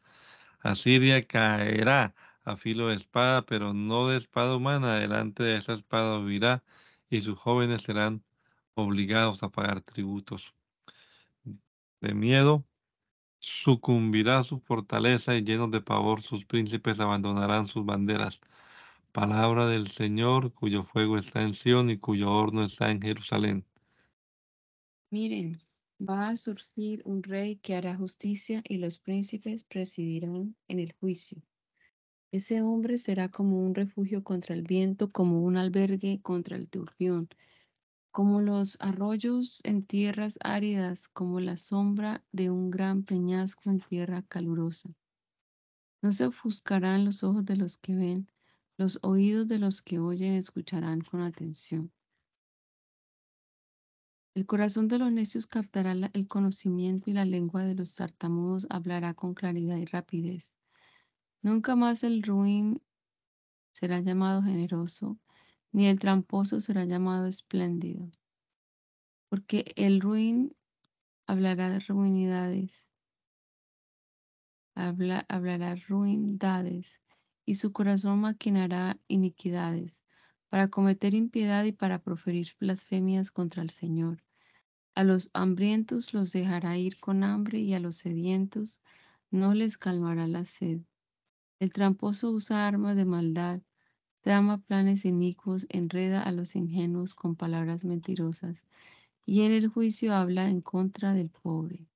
[0.62, 4.96] Asiria caerá a filo de espada, pero no de espada humana.
[5.00, 6.64] Delante de esa espada huirá
[7.10, 8.24] y sus jóvenes serán
[8.76, 10.54] obligados a pagar tributos.
[12.02, 12.66] De miedo
[13.40, 18.40] Sucumbirá su fortaleza y llenos de pavor sus príncipes abandonarán sus banderas.
[19.12, 23.66] Palabra del Señor, cuyo fuego está en Sión y cuyo horno está en Jerusalén.
[25.10, 25.62] Miren,
[26.00, 31.42] va a surgir un rey que hará justicia y los príncipes presidirán en el juicio.
[32.32, 37.30] Ese hombre será como un refugio contra el viento, como un albergue contra el turbión
[38.18, 44.24] como los arroyos en tierras áridas, como la sombra de un gran peñasco en tierra
[44.24, 44.90] calurosa.
[46.02, 48.28] No se ofuscarán los ojos de los que ven,
[48.76, 51.92] los oídos de los que oyen escucharán con atención.
[54.34, 59.14] El corazón de los necios captará el conocimiento y la lengua de los tartamudos hablará
[59.14, 60.58] con claridad y rapidez.
[61.44, 62.82] Nunca más el ruin
[63.74, 65.20] será llamado generoso,
[65.72, 68.10] ni el tramposo será llamado espléndido,
[69.30, 70.56] porque el ruin
[71.28, 72.92] hablará de ruinidades,
[74.76, 77.02] hablará ruindades,
[77.46, 80.04] y su corazón maquinará iniquidades,
[80.50, 84.24] para cometer impiedad y para proferir blasfemias contra el Señor.
[84.96, 88.82] A los hambrientos los dejará ir con hambre y a los sedientos
[89.30, 90.82] no les calmará la sed.
[91.60, 93.62] El tramposo usa armas de maldad
[94.28, 98.68] Trama planes inicuos, enreda a los ingenuos con palabras mentirosas,
[99.26, 101.88] y en el juicio habla en contra del pobre.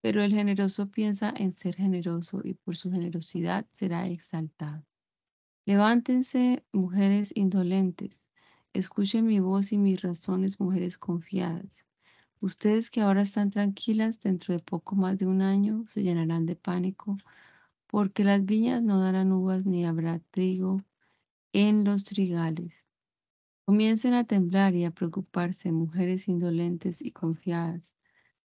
[0.00, 4.84] Pero el generoso piensa en ser generoso y por su generosidad será exaltado.
[5.64, 8.30] Levántense, mujeres indolentes,
[8.72, 11.84] escuchen mi voz y mis razones, mujeres confiadas.
[12.40, 16.54] Ustedes que ahora están tranquilas, dentro de poco más de un año se llenarán de
[16.54, 17.16] pánico,
[17.88, 20.84] porque las viñas no darán uvas ni habrá trigo
[21.52, 22.86] en los trigales.
[23.64, 27.94] Comiencen a temblar y a preocuparse, mujeres indolentes y confiadas.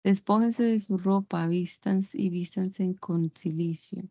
[0.04, 4.04] Despójense de su ropa, vístanse y vístanse con silicio.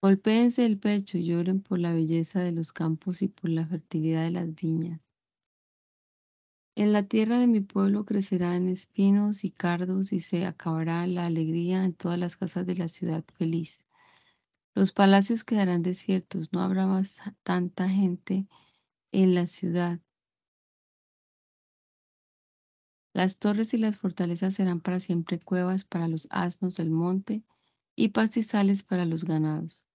[0.00, 4.24] Golpéense el pecho y lloren por la belleza de los campos y por la fertilidad
[4.24, 5.10] de las viñas.
[6.76, 11.84] En la tierra de mi pueblo crecerán espinos y cardos y se acabará la alegría
[11.84, 13.84] en todas las casas de la ciudad feliz.
[14.74, 18.48] Los palacios quedarán desiertos, no habrá más tanta gente
[19.12, 20.00] en la ciudad.
[23.12, 27.44] Las torres y las fortalezas serán para siempre cuevas para los asnos del monte
[27.94, 29.86] y pastizales para los ganados,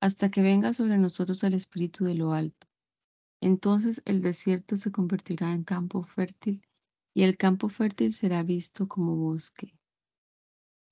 [0.00, 2.68] hasta que venga sobre nosotros el Espíritu de lo alto.
[3.40, 6.62] Entonces el desierto se convertirá en campo fértil
[7.12, 9.74] y el campo fértil será visto como bosque.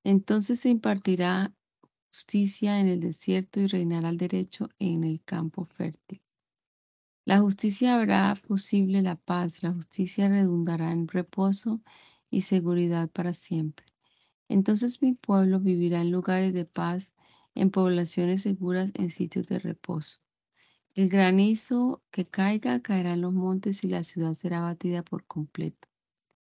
[0.03, 1.55] Entonces se impartirá
[2.15, 6.23] justicia en el desierto y reinará el derecho en el campo fértil.
[7.25, 11.81] La justicia hará posible la paz, la justicia redundará en reposo
[12.31, 13.87] y seguridad para siempre.
[14.49, 17.15] Entonces mi pueblo vivirá en lugares de paz,
[17.57, 20.21] en poblaciones seguras, en sitios de reposo.
[20.95, 25.89] El granizo que caiga caerá en los montes y la ciudad será batida por completo.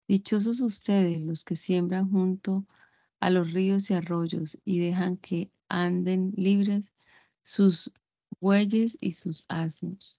[0.09, 2.80] Dichosos ustedes los que siembran junto a
[3.29, 6.95] los ríos y arroyos y dejan que anden libres
[7.43, 7.93] sus
[8.41, 10.19] bueyes y sus asnos.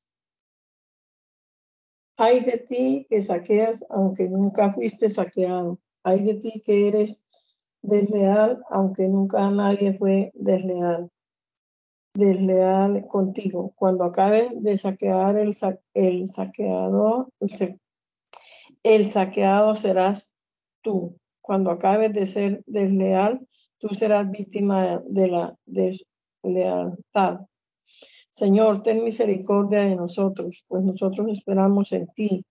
[2.17, 5.79] Hay de ti que saqueas aunque nunca fuiste saqueado.
[6.03, 7.25] Hay de ti que eres
[7.81, 11.09] desleal aunque nunca nadie fue desleal.
[12.13, 13.73] Desleal contigo.
[13.75, 15.55] Cuando acabes de saquear el,
[15.95, 17.29] el saqueador,
[18.83, 20.35] el saqueado serás
[20.81, 21.20] tú.
[21.51, 23.45] Cuando acabes de ser desleal,
[23.77, 27.41] tú serás víctima de la deslealtad.
[28.29, 32.45] Señor, ten misericordia de nosotros, pues nosotros esperamos en ti.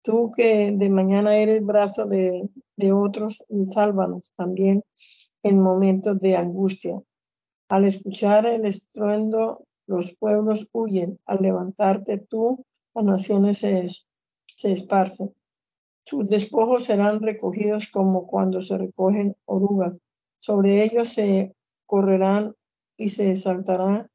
[0.00, 2.48] Tú que de mañana eres brazo de,
[2.90, 4.82] otros, sálvanos también
[5.42, 6.98] en momentos de angustia.
[7.68, 11.20] Al escuchar el estruendo, los pueblos huyen.
[11.26, 13.86] Al levantarte tú, las naciones se,
[14.56, 15.34] se esparcen.
[16.08, 20.00] Sus despojos serán recogidos como cuando se recogen orugas.
[20.38, 21.54] Sobre ellos se
[21.84, 22.54] correrán
[22.96, 24.06] y se saltarán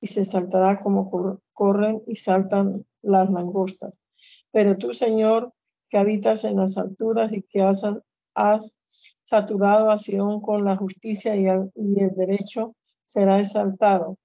[0.00, 1.08] y se saltará como
[1.52, 4.02] corren y saltan las langostas.
[4.50, 5.52] Pero tú, Señor,
[5.88, 8.80] que habitas en las alturas y que has,
[9.22, 11.70] saturado a Sion con la justicia y el,
[12.16, 12.74] derecho,
[13.04, 14.18] será exaltado.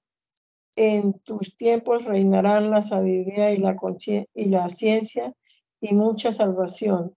[0.76, 3.78] En tus tiempos reinarán la sabiduría y la,
[4.34, 5.36] y la ciencia
[5.82, 7.16] y mucha salvación.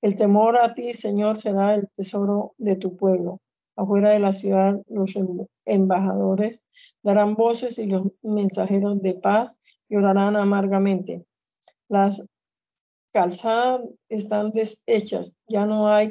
[0.00, 3.40] El temor a ti, Señor, será el tesoro de tu pueblo.
[3.76, 6.64] Afuera de la ciudad, los em-, embajadores
[7.02, 11.24] darán voces y los mensajeros de paz llorarán amargamente.
[11.88, 12.26] Las
[13.12, 16.10] calzadas están deshechas, ya no hay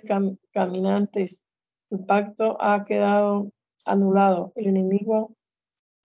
[0.53, 1.45] caminantes.
[1.89, 3.51] El pacto ha quedado
[3.85, 4.53] anulado.
[4.55, 5.35] El enemigo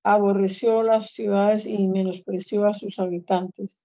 [0.03, 3.81] aborreció las ciudades y menospreció a sus habitantes.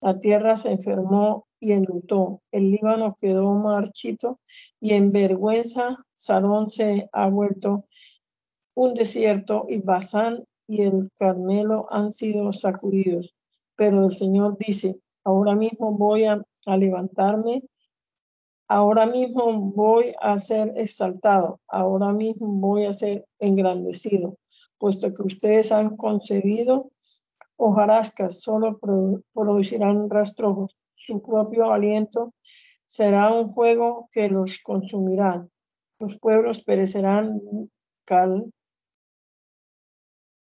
[0.00, 2.42] La tierra se enfermó y enlutó.
[2.52, 4.40] El Líbano quedó marchito
[4.80, 7.86] y en vergüenza Sarón se ha vuelto
[8.74, 13.34] un desierto y Bazán y el Carmelo han sido sacudidos.
[13.74, 17.62] Pero el Señor dice, ahora mismo voy a, a levantarme,
[18.68, 24.38] ahora mismo voy a ser exaltado, ahora mismo voy a ser engrandecido,
[24.78, 26.90] puesto que ustedes han concebido
[27.56, 28.78] hojarascas solo
[29.32, 30.76] producirán rastrojos.
[30.94, 32.34] Su propio aliento
[32.86, 35.46] será un fuego que los consumirá.
[35.98, 37.40] Los pueblos perecerán
[38.04, 38.52] cal,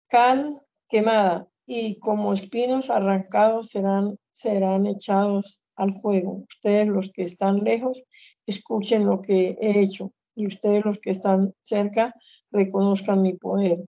[0.08, 0.55] cal
[0.88, 6.45] quemada y como espinos arrancados serán, serán echados al fuego.
[6.49, 8.03] Ustedes los que están lejos,
[8.45, 12.14] escuchen lo que he hecho y ustedes los que están cerca,
[12.51, 13.80] reconozcan mi poder.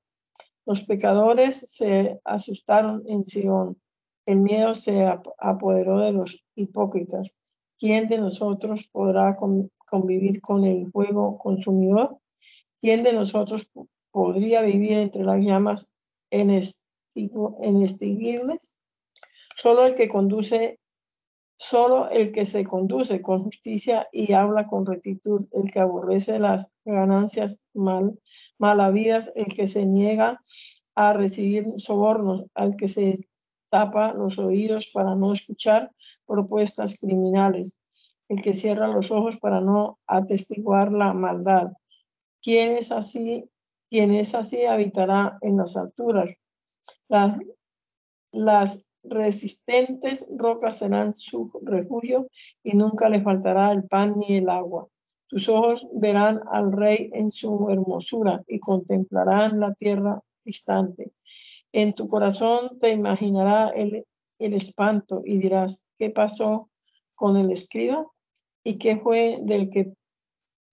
[0.65, 3.79] Los pecadores se asustaron en Sion.
[4.25, 5.07] El miedo se
[5.39, 7.35] apoderó de los hipócritas.
[7.77, 9.37] ¿Quién de nosotros podrá
[9.85, 12.17] convivir con el fuego consumidor?
[12.79, 13.71] ¿Quién de nosotros
[14.11, 15.93] podría vivir entre las llamas
[16.29, 18.77] en, extinguirles?
[19.55, 20.78] Solo el que conduce
[21.61, 26.73] Solo el que se conduce con justicia y habla con rectitud, el que aborrece las
[26.85, 28.17] ganancias mal,
[28.57, 30.39] malavidas, el que se niega
[30.95, 33.27] a recibir sobornos, al que se
[33.69, 35.91] tapa los oídos para no escuchar
[36.25, 37.81] propuestas criminales,
[38.29, 41.73] el que cierra los ojos para no atestiguar la maldad.
[42.41, 43.49] Quien es así,
[43.89, 46.33] quien es así habitará en las alturas.
[47.09, 47.37] Las,
[48.31, 52.27] las resistentes rocas serán su refugio
[52.63, 54.87] y nunca le faltará el pan ni el agua.
[55.27, 61.11] Tus ojos verán al rey en su hermosura y contemplarán la tierra distante.
[61.71, 64.05] En tu corazón te imaginará el,
[64.39, 66.69] el espanto y dirás, ¿qué pasó
[67.13, 68.07] con el escriba?
[68.63, 69.93] ¿Y qué fue del que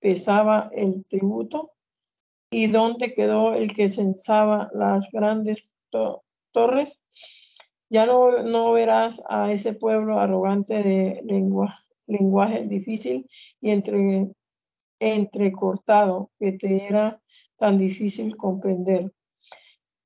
[0.00, 1.72] pesaba el tributo?
[2.50, 5.76] ¿Y dónde quedó el que censaba las grandes
[6.52, 7.04] torres?
[7.88, 11.22] Ya no, no verás a ese pueblo arrogante de
[12.06, 13.26] lenguaje difícil
[13.60, 14.32] y entre,
[14.98, 17.20] entrecortado que te era
[17.58, 19.12] tan difícil comprender.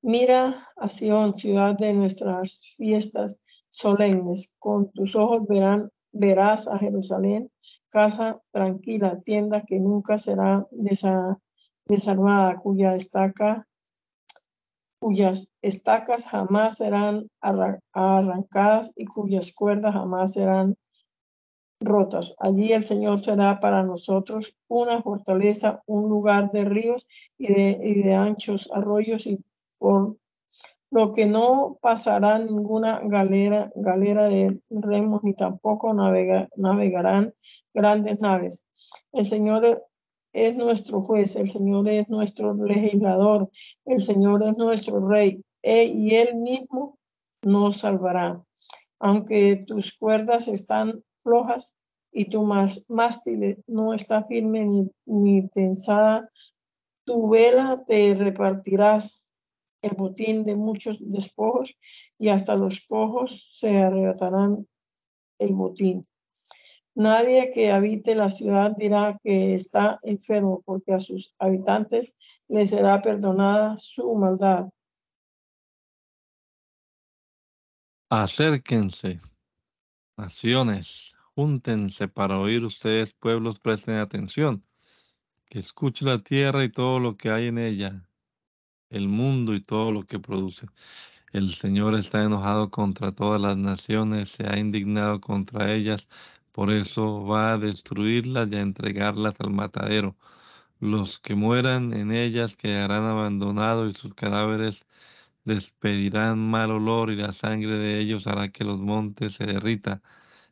[0.03, 4.55] Mira a Sion, ciudad de nuestras fiestas solemnes.
[4.59, 7.51] Con tus ojos verán, verás a Jerusalén,
[7.89, 10.67] casa tranquila, tienda que nunca será
[11.85, 13.67] desarmada, cuya estaca
[15.01, 20.77] cuyas estacas jamás serán arrancadas y cuyas cuerdas jamás serán
[21.79, 22.35] rotas.
[22.37, 27.07] Allí el Señor será para nosotros una fortaleza, un lugar de ríos
[27.39, 29.43] y de, anchos arroyos y
[29.79, 30.17] por
[30.91, 37.33] lo que no pasará ninguna galera, galera de remos ni tampoco navegarán
[37.73, 38.67] grandes naves.
[39.13, 39.83] El Señor
[40.33, 43.49] es nuestro juez, el Señor es nuestro legislador,
[43.85, 46.97] el Señor es nuestro rey e, y Él mismo
[47.43, 48.43] nos salvará.
[48.99, 51.79] aunque tus cuerdas están flojas
[52.11, 56.29] y tu mástil no está firme ni, ni tensada,
[57.03, 59.33] tu vela te repartirás
[59.81, 61.75] el botín de muchos despojos
[62.19, 64.67] y hasta los cojos se arrebatarán
[65.39, 66.07] el botín.
[66.95, 72.15] Nadie que habite la ciudad dirá que está enfermo, porque a sus habitantes
[72.49, 74.69] les será perdonada su maldad.
[78.09, 79.21] Acérquense,
[80.17, 84.65] naciones, júntense para oír ustedes, pueblos, presten atención,
[85.45, 88.05] que escuche la tierra y todo lo que hay en ella,
[88.89, 90.67] el mundo y todo lo que produce.
[91.31, 96.09] El Señor está enojado contra todas las naciones, se ha indignado contra ellas,
[96.51, 100.17] por eso va a destruirlas y a entregarlas al matadero.
[100.79, 104.85] Los que mueran en ellas quedarán abandonados y sus cadáveres
[105.45, 110.01] despedirán mal olor y la sangre de ellos hará que los montes se derrita.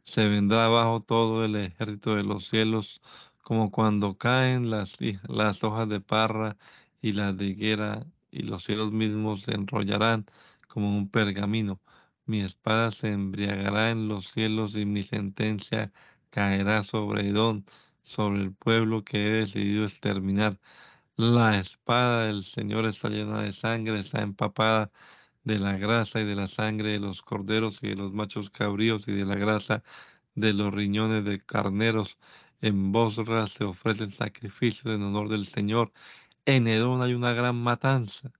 [0.03, 3.01] Se vendrá abajo todo el ejército de los cielos,
[3.43, 4.97] como cuando caen las,
[5.27, 6.57] las hojas de parra
[7.01, 10.25] y la de higuera, y los cielos mismos se enrollarán
[10.67, 11.81] como un pergamino.
[12.29, 15.91] Mi espada se embriagará en los cielos y mi sentencia
[16.29, 17.65] caerá sobre Edón,
[18.03, 20.59] sobre el pueblo que he decidido exterminar.
[21.17, 24.91] La espada del Señor está llena de sangre, está empapada
[25.43, 29.07] de la grasa y de la sangre de los corderos y de los machos cabríos
[29.07, 29.83] y de la grasa
[30.35, 32.19] de los riñones de carneros.
[32.61, 35.91] En Bosra se ofrecen sacrificios en honor del Señor.
[36.45, 38.31] En Edón hay una gran matanza.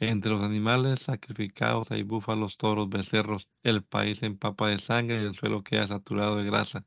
[0.00, 3.50] Entre los animales sacrificados hay búfalos, toros, becerros.
[3.62, 6.86] El país empapa de sangre y el suelo queda saturado de grasa.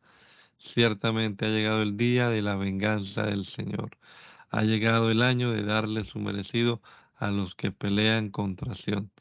[0.57, 3.91] Ciertamente ha llegado el día de la venganza del Señor.
[4.49, 6.81] Ha llegado el año de darle su merecido
[7.15, 9.11] a los que pelean contra Sion.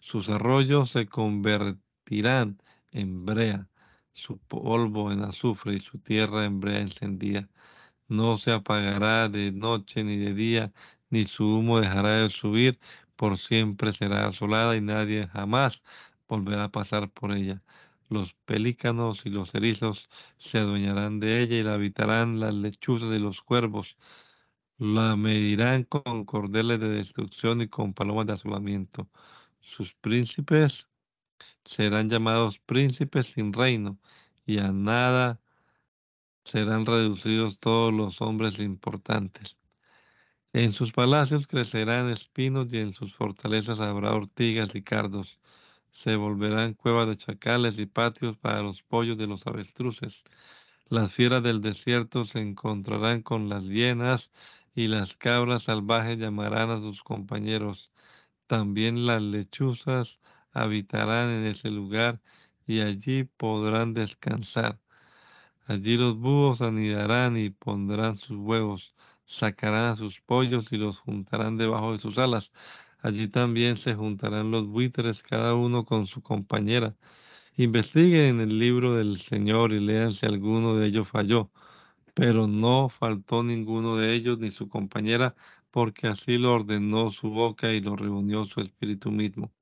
[0.00, 2.60] Sus arroyos se convertirán
[2.90, 3.68] en brea,
[4.12, 7.48] su polvo en azufre y su tierra en brea encendida.
[8.08, 10.72] No se apagará de noche ni de día,
[11.12, 12.78] ni su humo dejará de subir,
[13.22, 15.84] por siempre será asolada y nadie jamás
[16.26, 17.60] volverá a pasar por ella.
[18.08, 23.20] Los pelícanos y los erizos se adueñarán de ella y la habitarán las lechuzas de
[23.20, 23.96] los cuervos.
[24.76, 29.08] La medirán con cordeles de destrucción y con palomas de asolamiento.
[29.60, 30.88] Sus príncipes
[31.64, 34.00] serán llamados príncipes sin reino
[34.46, 35.40] y a nada
[36.44, 39.61] serán reducidos todos los hombres importantes.
[40.54, 45.38] En sus palacios crecerán espinos y en sus fortalezas habrá ortigas y cardos.
[45.92, 50.24] Se volverán cuevas de chacales y patios para los pollos de los avestruces.
[50.88, 54.30] Las fieras del desierto se encontrarán con las hienas
[54.74, 57.90] y las cabras salvajes llamarán a sus compañeros.
[58.46, 60.20] También las lechuzas
[60.52, 62.20] habitarán en ese lugar
[62.66, 64.78] y allí podrán descansar.
[65.66, 68.94] Allí los búhos anidarán y pondrán sus huevos
[69.32, 72.52] sacarán a sus pollos y los juntarán debajo de sus alas.
[73.00, 76.94] Allí también se juntarán los buitres, cada uno con su compañera.
[77.56, 81.50] Investiguen el libro del Señor y lean si alguno de ellos falló.
[82.14, 85.34] Pero no faltó ninguno de ellos ni su compañera,
[85.70, 89.52] porque así lo ordenó su boca y lo reunió su espíritu mismo.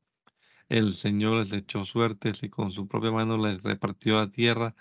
[0.68, 4.74] El Señor les echó suertes y con su propia mano les repartió la tierra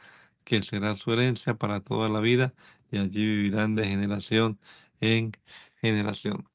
[0.50, 2.56] que será su herencia para toda la vida,
[2.92, 4.60] y allí vivirán de generación
[5.00, 5.32] en
[5.80, 6.50] generación.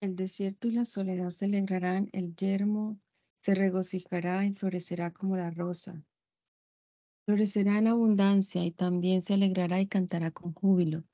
[0.00, 2.98] El desierto y la soledad se alegrarán, el yermo
[3.42, 6.02] se regocijará y florecerá como la rosa.
[7.26, 11.04] Florecerá en abundancia y también se alegrará y cantará con júbilo,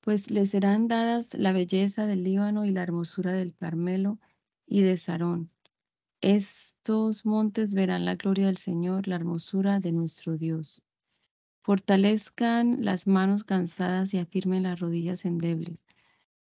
[0.00, 4.18] pues le serán dadas la belleza del Líbano y la hermosura del Carmelo
[4.66, 5.52] y de Sarón.
[6.20, 10.82] Estos montes verán la gloria del Señor, la hermosura de nuestro Dios.
[11.70, 15.86] Fortalezcan las manos cansadas y afirmen las rodillas endebles.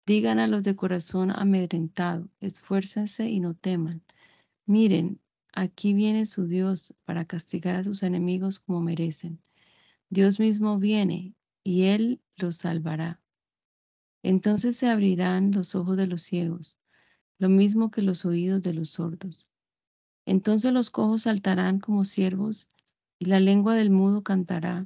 [0.06, 4.04] Digan a los de corazón amedrentado, esfuércense y no teman.
[4.68, 5.20] Miren,
[5.52, 9.42] aquí viene su Dios para castigar a sus enemigos como merecen.
[10.12, 13.20] Dios mismo viene y Él los salvará.
[14.22, 16.78] Entonces se abrirán los ojos de los ciegos,
[17.40, 19.48] lo mismo que los oídos de los sordos.
[20.28, 22.70] Entonces los cojos saltarán como siervos
[23.18, 24.86] y la lengua del mudo cantará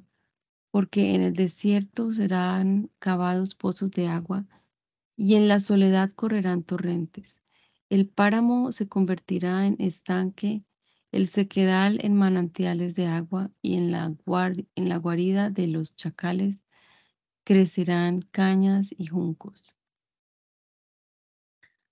[0.72, 4.46] porque en el desierto serán cavados pozos de agua
[5.16, 7.42] y en la soledad correrán torrentes.
[7.90, 10.64] El páramo se convertirá en estanque,
[11.12, 14.16] el sequedal en manantiales de agua y en la,
[14.76, 16.62] en la guarida de los chacales
[17.44, 19.76] crecerán cañas y juncos.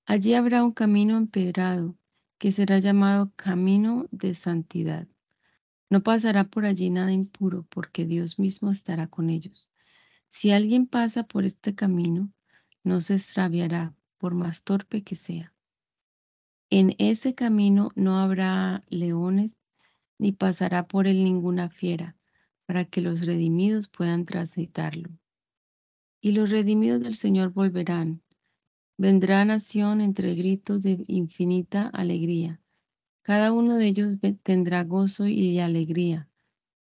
[0.05, 1.97] Allí habrá un camino empedrado
[2.38, 5.07] que será llamado camino de santidad.
[5.89, 9.69] No pasará por allí nada impuro, porque Dios mismo estará con ellos.
[10.27, 12.29] Si alguien pasa por este camino,
[12.83, 15.53] no se extraviará, por más torpe que sea.
[16.69, 19.57] En ese camino no habrá leones,
[20.19, 22.17] ni pasará por él ninguna fiera,
[22.65, 25.09] para que los redimidos puedan transitarlo.
[26.19, 28.21] Y los redimidos del Señor volverán.
[28.97, 32.59] Vendrá nación entre gritos de infinita alegría
[33.28, 36.30] cada uno de ellos tendrá gozo y alegría,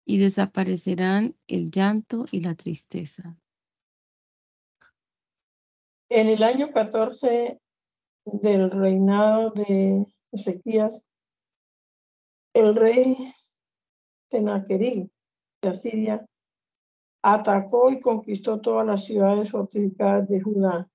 [0.06, 3.36] y desaparecerán el llanto y la tristeza.
[6.08, 7.60] En el año 14
[8.26, 11.08] del reinado de Ezequías,
[12.54, 13.18] el rey
[14.30, 15.10] Tenaquerí
[15.64, 16.24] de Asiria
[17.24, 20.88] atacó y conquistó todas las ciudades fortificadas de Judá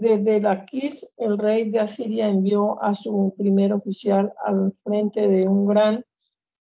[0.00, 5.66] desde Laquis, el rey de Asiria envió a su primer oficial al frente de un
[5.66, 6.04] gran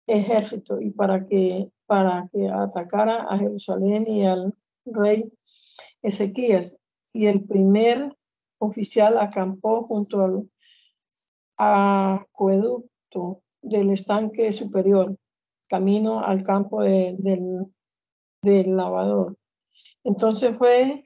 [0.07, 4.55] ejército y para que, para que atacara a Jerusalén y al
[4.85, 5.33] rey
[6.03, 6.81] Ezequías.
[7.13, 8.17] Y el primer
[8.59, 10.49] oficial acampó junto al
[11.57, 15.17] acueducto del estanque superior,
[15.69, 17.19] camino al campo del,
[18.43, 19.37] del lavador.
[20.05, 21.05] Entonces fue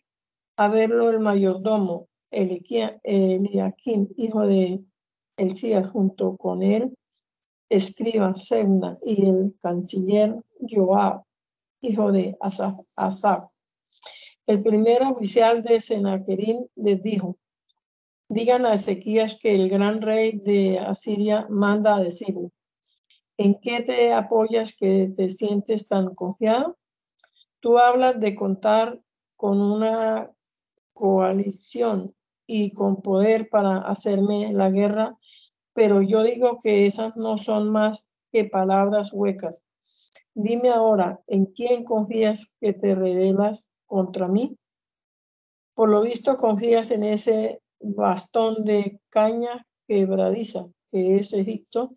[0.57, 4.85] a verlo el mayordomo Eliakim, hijo de
[5.37, 6.97] Elías, junto con él,
[7.68, 11.22] escriba Semna y el canciller Joab,
[11.80, 13.45] hijo de Asaf.
[14.47, 17.39] El primer oficial de Senaquerín les dijo,
[18.28, 22.51] digan a Ezequías que el gran rey de Asiria manda a decirle,
[23.39, 26.76] ¿en qué te apoyas que te sientes tan confiado?
[27.61, 29.01] Tú hablas de contar
[29.37, 30.30] con una
[30.93, 32.14] coalición
[32.47, 35.16] y con poder para hacerme la guerra,
[35.72, 39.64] pero yo digo que esas no son más que palabras huecas.
[40.34, 44.57] Dime ahora, ¿en quién confías que te revelas contra mí?
[45.74, 51.90] Por lo visto confías en ese bastón de caña quebradiza, que es Egipto,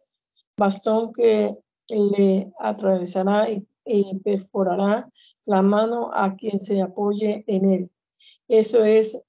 [0.58, 1.56] bastón que
[1.90, 5.10] le atravesará y perforará
[5.46, 7.92] la mano a quien se apoye en él.
[8.48, 9.24] Eso es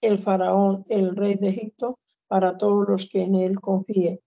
[0.00, 1.98] el faraón, el rey de Egipto,
[2.28, 4.20] para todos los que en él confíen.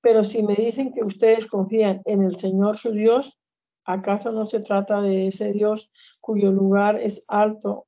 [0.00, 3.38] Pero si me dicen que ustedes confían en el Señor su Dios,
[3.84, 7.86] ¿acaso no se trata de ese Dios cuyo lugar es alto,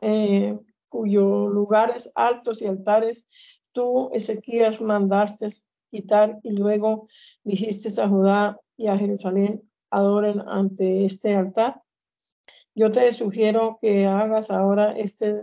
[0.00, 0.58] eh,
[0.88, 3.26] cuyo lugares altos y altares
[3.72, 5.48] tú, Ezequías, mandaste
[5.90, 7.08] quitar y luego
[7.44, 11.82] dijiste a Judá y a Jerusalén, adoren ante este altar?
[12.74, 15.42] Yo te sugiero que hagas ahora este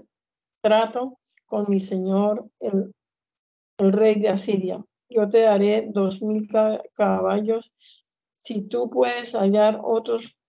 [0.61, 2.93] trato con mi señor, el,
[3.77, 4.83] rey de Asiria.
[5.09, 6.47] Yo te daré dos mil
[6.95, 7.73] caballos
[8.35, 10.39] si tú puedes hallar otros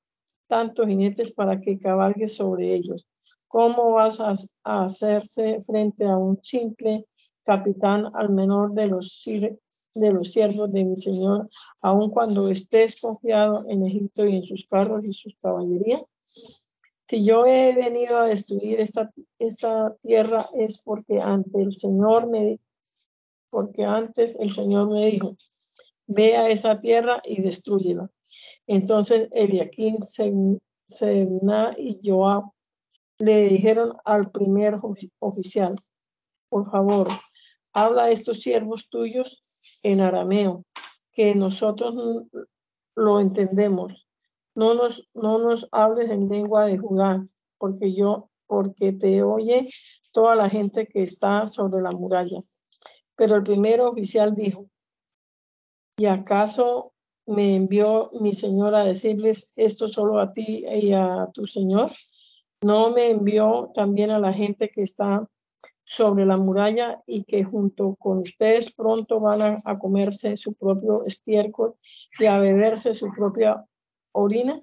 [0.46, 3.06] tantos jinetes para que cabalgues sobre ellos.
[3.48, 7.04] ¿Cómo vas a, hacerse frente a un simple
[7.44, 11.50] capitán al menor de los, de los siervos de mi señor,
[11.82, 16.04] aun cuando estés confiado en Egipto y en sus carros y sus caballerías?
[17.08, 22.60] Si yo he venido a destruir esta, esta tierra es porque ante el Señor me
[23.48, 25.30] porque antes el Señor me dijo,
[26.06, 28.10] ve a esa tierra y destruyela.
[28.66, 29.96] Entonces Eliakim,
[30.86, 32.50] Semna y Joab
[33.16, 34.74] le dijeron al primer
[35.18, 35.78] oficial,
[36.50, 37.08] por favor,
[37.72, 39.40] habla a estos siervos tuyos
[39.82, 40.62] en arameo,
[41.12, 41.94] que nosotros
[42.94, 44.07] lo entendemos
[44.58, 47.24] no nos, no nos hables en lengua de Judá,
[47.58, 49.64] porque yo, porque te oye
[50.12, 52.40] toda la gente que está sobre la muralla.
[53.14, 54.68] Pero el primer oficial dijo,
[55.96, 56.92] ¿y acaso
[57.24, 61.88] me envió mi señor a decirles esto solo a ti y a tu señor?
[62.60, 65.24] ¿No me envió también a la gente que está
[65.84, 71.76] sobre la muralla y que junto con ustedes pronto van a, comerse su propio estiércol
[72.18, 73.64] y a beberse su propia
[74.18, 74.60] orina.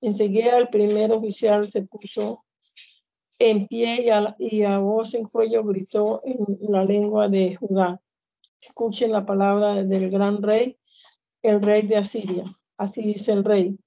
[0.00, 2.44] Enseguida el primer oficial se puso
[3.38, 4.04] en pie
[4.38, 8.00] y a, voz en cuello gritó en la lengua de Judá.
[8.60, 10.76] Escuchen la palabra del gran rey,
[11.42, 12.44] el rey de Asiria.
[12.76, 13.78] Así dice el rey,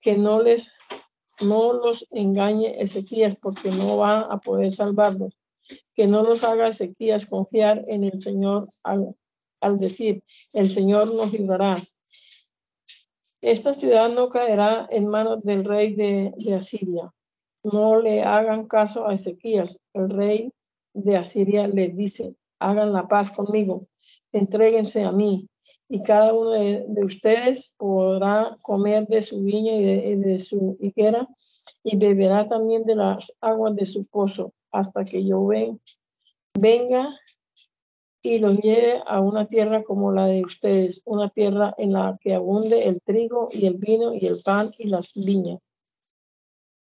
[0.00, 0.72] que no les
[1.42, 5.38] no los engañe Ezequías porque no va a poder salvarlos.
[5.94, 9.14] Que no los haga Ezequías confiar en el Señor al,
[9.60, 10.22] al decir,
[10.54, 11.76] el Señor nos librará
[13.42, 17.12] esta ciudad no caerá en manos del rey de, Asiria.
[17.62, 19.82] No le hagan caso a Ezequías.
[19.92, 20.52] El rey
[20.94, 23.86] de Asiria les dice, hagan la paz conmigo,
[24.32, 25.48] entréguense a mí
[25.88, 31.28] y cada uno de, ustedes podrá comer de su viña y de, su higuera
[31.84, 35.46] y beberá también de las aguas de su pozo hasta que yo
[36.54, 37.08] venga
[38.26, 42.34] y los lleve a una tierra como la de ustedes, una tierra en la que
[42.34, 45.72] abunde el trigo y el vino y el pan y las viñas.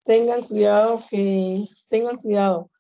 [0.04, 2.72] Tengan cuidado que tengan cuidado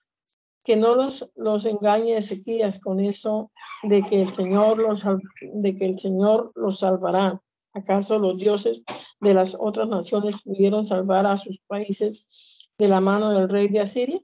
[0.63, 3.51] que no los, los engañe Ezequías con eso
[3.83, 5.03] de que el Señor los
[5.41, 7.39] de que el Señor los salvará.
[7.73, 8.83] ¿Acaso los dioses
[9.19, 13.81] de las otras naciones pudieron salvar a sus países de la mano del rey de
[13.81, 14.19] Asiria?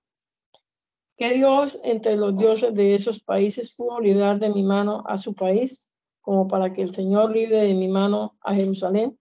[1.16, 5.34] ¿Qué Dios entre los dioses de esos países pudo librar de mi mano a su
[5.34, 9.18] país, como para que el Señor libre de mi mano a Jerusalén?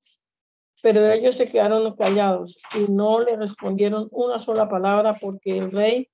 [0.82, 6.10] Pero ellos se quedaron callados y no le respondieron una sola palabra porque el rey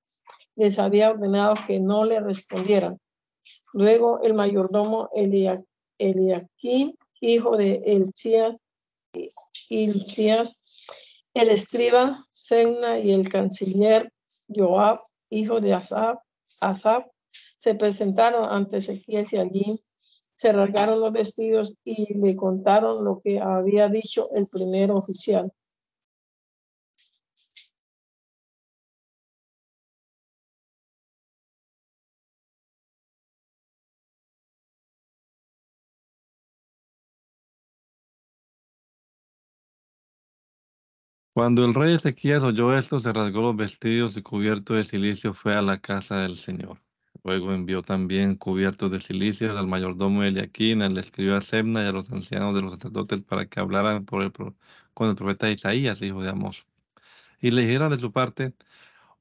[0.58, 2.98] les había ordenado que no le respondieran.
[3.72, 5.08] Luego el mayordomo
[5.98, 8.56] Eliaquín, hijo de Elías,
[11.34, 14.12] el escriba Senna y el canciller
[14.48, 14.98] Joab,
[15.30, 16.18] hijo de Asab,
[16.60, 19.80] Asab se presentaron ante Ezequiel y allí
[20.34, 25.52] se rasgaron los vestidos y le contaron lo que había dicho el primer oficial.
[41.38, 45.54] Cuando el rey Ezequías oyó esto, se rasgó los vestidos y cubierto de silicio fue
[45.54, 46.82] a la casa del Señor.
[47.22, 52.10] Luego envió también cubiertos de silicio al mayordomo Eliaquín, al escriba Sebna y a los
[52.10, 54.32] ancianos de los sacerdotes para que hablaran por el,
[54.94, 56.66] con el profeta Isaías, hijo de Amós.
[57.40, 58.52] Y le dijeron de su parte,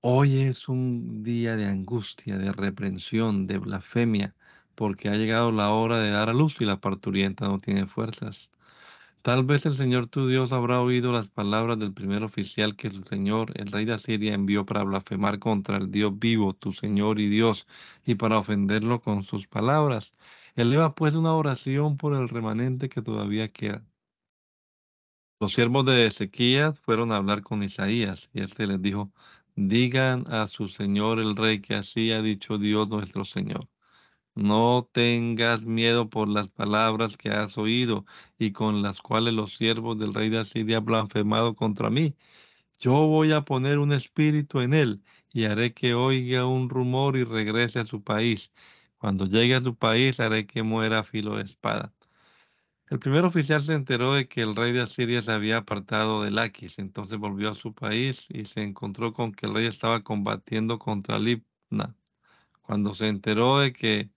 [0.01, 4.35] hoy es un día de angustia, de reprensión, de blasfemia,
[4.73, 8.49] porque ha llegado la hora de dar a luz y la parturienta no tiene fuerzas.
[9.27, 13.03] Tal vez el Señor tu Dios habrá oído las palabras del primer oficial que su
[13.03, 17.27] Señor, el rey de Asiria, envió para blasfemar contra el Dios vivo, tu Señor y
[17.27, 17.67] Dios,
[18.05, 20.13] y para ofenderlo con sus palabras.
[20.55, 23.83] Eleva pues una oración por el remanente que todavía queda.
[25.41, 29.11] Los siervos de Ezequías fueron a hablar con Isaías, y éste les dijo,
[29.57, 33.67] digan a su Señor el rey que así ha dicho Dios nuestro Señor.
[34.37, 38.05] No tengas miedo por las palabras que has oído
[38.37, 42.15] y con las cuales los siervos del rey de Asiria han blasfemado contra mí.
[42.79, 47.23] Yo voy a poner un espíritu en él y haré que oiga un rumor y
[47.23, 48.51] regrese a su país.
[48.99, 51.93] Cuando llegue a su país haré que muera a filo de espada.
[52.89, 56.29] El primer oficial se enteró de que el rey de Asiria se había apartado de
[56.31, 60.77] Laquis, entonces volvió a su país y se encontró con que el rey estaba combatiendo
[60.77, 61.95] contra Libna.
[62.61, 64.11] Cuando se enteró de que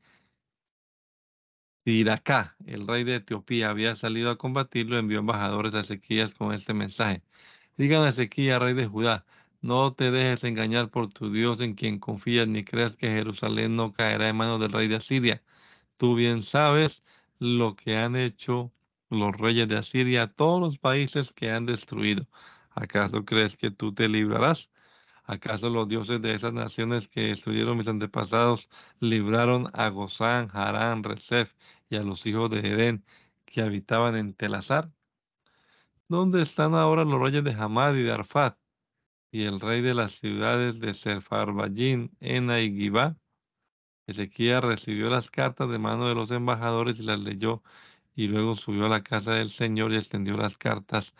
[1.90, 6.72] Tiracá, el rey de Etiopía, había salido a combatirlo, envió embajadores a Ezequías con este
[6.72, 7.24] mensaje.
[7.76, 9.26] Digan a Ezequías, rey de Judá,
[9.60, 13.92] no te dejes engañar por tu Dios en quien confías, ni creas que Jerusalén no
[13.92, 15.42] caerá en manos del rey de Asiria.
[15.96, 17.02] Tú bien sabes
[17.40, 18.72] lo que han hecho
[19.08, 22.28] los reyes de Asiria a todos los países que han destruido.
[22.70, 24.70] ¿Acaso crees que tú te librarás?
[25.24, 28.68] ¿Acaso los dioses de esas naciones que destruyeron mis antepasados
[29.00, 31.54] libraron a Gozán, Harán, Rezef
[31.90, 33.04] y a los hijos de Edén
[33.44, 34.90] que habitaban en Telazar?
[36.08, 38.56] ¿Dónde están ahora los reyes de Hamad y de Arfat
[39.32, 43.16] y el rey de las ciudades de Sefarbayín, Ena y Gibá?
[44.06, 47.62] Ezequiel recibió las cartas de mano de los embajadores y las leyó,
[48.14, 51.14] y luego subió a la casa del Señor y extendió las cartas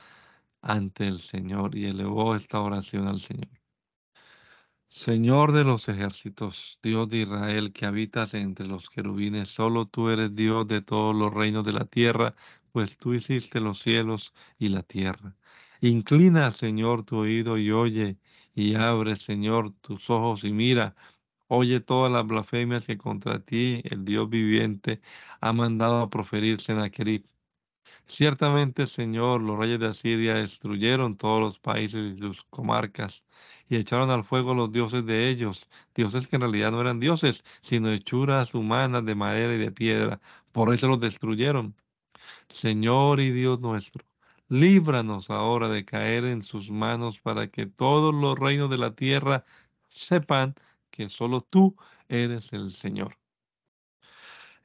[0.62, 3.59] ante el Señor y elevó esta oración al Señor.
[4.90, 10.34] Señor de los ejércitos, Dios de Israel, que habitas entre los querubines, solo tú eres
[10.34, 12.34] Dios de todos los reinos de la tierra,
[12.72, 15.36] pues tú hiciste los cielos y la tierra.
[15.80, 18.18] Inclina, Señor, tu oído y oye,
[18.54, 20.96] y abre, Señor, tus ojos y mira.
[21.48, 25.00] Oye todas las blasfemias que contra ti, el Dios viviente,
[25.40, 27.24] ha mandado a proferir Sennacherib
[28.10, 33.24] Ciertamente, Señor, los reyes de Asiria destruyeron todos los países y sus comarcas
[33.68, 37.44] y echaron al fuego los dioses de ellos, dioses que en realidad no eran dioses,
[37.60, 40.20] sino hechuras humanas de madera y de piedra.
[40.50, 41.76] Por eso los destruyeron.
[42.48, 44.04] Señor y Dios nuestro,
[44.48, 49.44] líbranos ahora de caer en sus manos para que todos los reinos de la tierra
[49.88, 50.56] sepan
[50.90, 51.76] que solo tú
[52.08, 53.19] eres el Señor.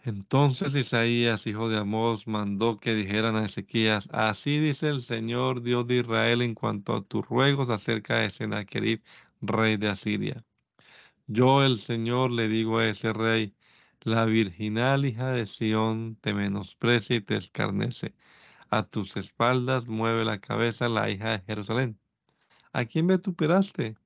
[0.06, 5.88] Entonces Isaías, hijo de Amós, mandó que dijeran a Ezequías, así dice el Señor Dios
[5.88, 9.02] de Israel en cuanto a tus ruegos acerca de Sennacherib,
[9.42, 10.46] rey de Asiria.
[11.28, 13.56] Yo, el Señor, le digo a ese rey,
[14.02, 18.14] la virginal hija de Sión te menosprecia y te escarnece.
[18.70, 22.00] A tus espaldas mueve la cabeza la hija de Jerusalén.
[22.74, 23.98] ¿A quién vituperaste?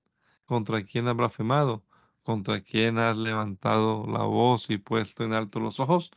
[0.46, 1.84] ¿Contra quién has blasfemado?
[2.30, 6.12] ¿Contra quién has levantado la voz y puesto en alto los ojos?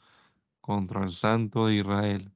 [0.60, 2.30] Contra el Santo de Israel.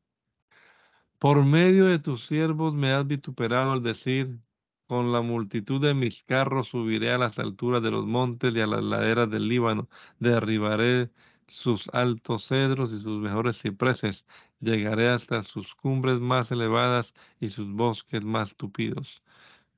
[1.18, 4.40] Por medio de tus siervos me has vituperado al decir,
[4.86, 8.66] con la multitud de mis carros subiré a las alturas de los montes y a
[8.66, 11.10] las laderas del Líbano, derribaré
[11.46, 14.24] sus altos cedros y sus mejores cipreses,
[14.58, 19.22] llegaré hasta sus cumbres más elevadas y sus bosques más tupidos.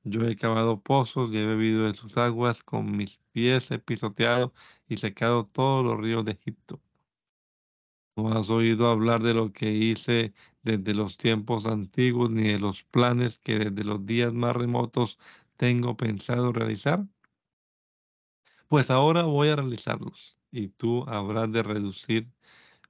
[0.03, 4.53] Yo he cavado pozos y he bebido de sus aguas, con mis pies he pisoteado
[4.87, 6.81] y secado todos los ríos de Egipto.
[8.15, 10.33] ¿No has oído hablar de lo que hice
[10.63, 15.17] desde los tiempos antiguos, ni de los planes que desde los días más remotos
[15.57, 17.05] tengo pensado realizar?
[18.67, 22.31] Pues ahora voy a realizarlos, y tú habrás de reducir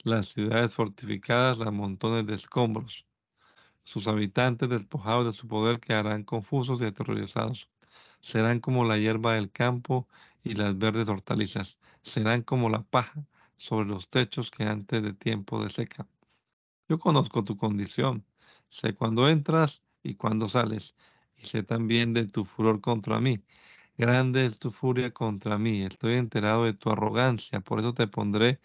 [0.04, 3.09] las ciudades fortificadas a montones de escombros
[3.90, 7.72] sus habitantes, despojados de su poder, quedarán confusos y aterrorizados.
[8.22, 10.08] Serán como la hierba del campo
[10.44, 11.80] y las verdes hortalizas.
[12.04, 13.26] Serán como la paja
[13.58, 16.08] sobre los techos que antes de tiempo de seca.
[16.88, 18.24] Yo conozco tu condición.
[18.70, 20.94] Sé cuándo entras y cuándo sales.
[21.36, 23.44] Y sé también de tu furor contra mí.
[23.98, 25.82] Grande es tu furia contra mí.
[25.82, 27.60] Estoy enterado de tu arrogancia.
[27.62, 28.60] Por eso te pondré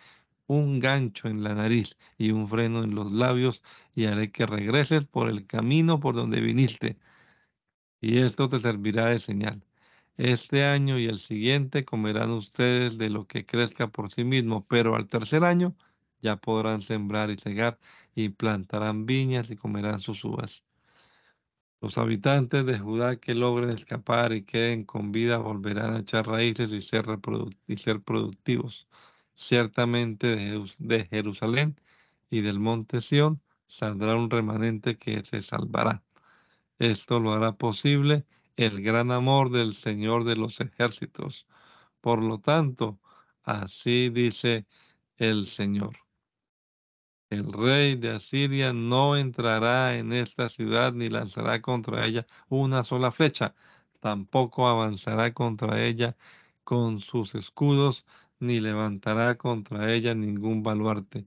[0.46, 3.62] un gancho en la nariz y un freno en los labios,
[3.94, 6.98] y haré que regreses por el camino por donde viniste.
[8.00, 9.64] Y esto te servirá de señal.
[10.16, 14.94] Este año y el siguiente comerán ustedes de lo que crezca por sí mismo, pero
[14.96, 15.74] al tercer año
[16.20, 17.78] ya podrán sembrar y cegar,
[18.14, 20.64] y plantarán viñas y comerán sus uvas.
[21.80, 26.72] Los habitantes de Judá que logren escapar y queden con vida volverán a echar raíces
[26.72, 27.06] y ser,
[27.66, 28.88] y ser productivos
[29.34, 30.36] Ciertamente
[30.78, 31.80] de Jerusalén
[32.30, 36.02] y del monte Sión saldrá un remanente que se salvará.
[36.78, 38.24] Esto lo hará posible
[38.56, 41.46] el gran amor del Señor de los ejércitos.
[42.00, 43.00] Por lo tanto,
[43.42, 44.66] así dice
[45.16, 45.96] el Señor.
[47.30, 53.10] El rey de Asiria no entrará en esta ciudad ni lanzará contra ella una sola
[53.10, 53.54] flecha,
[54.00, 56.16] tampoco avanzará contra ella
[56.62, 58.04] con sus escudos
[58.44, 61.26] ni levantará contra ella ningún baluarte.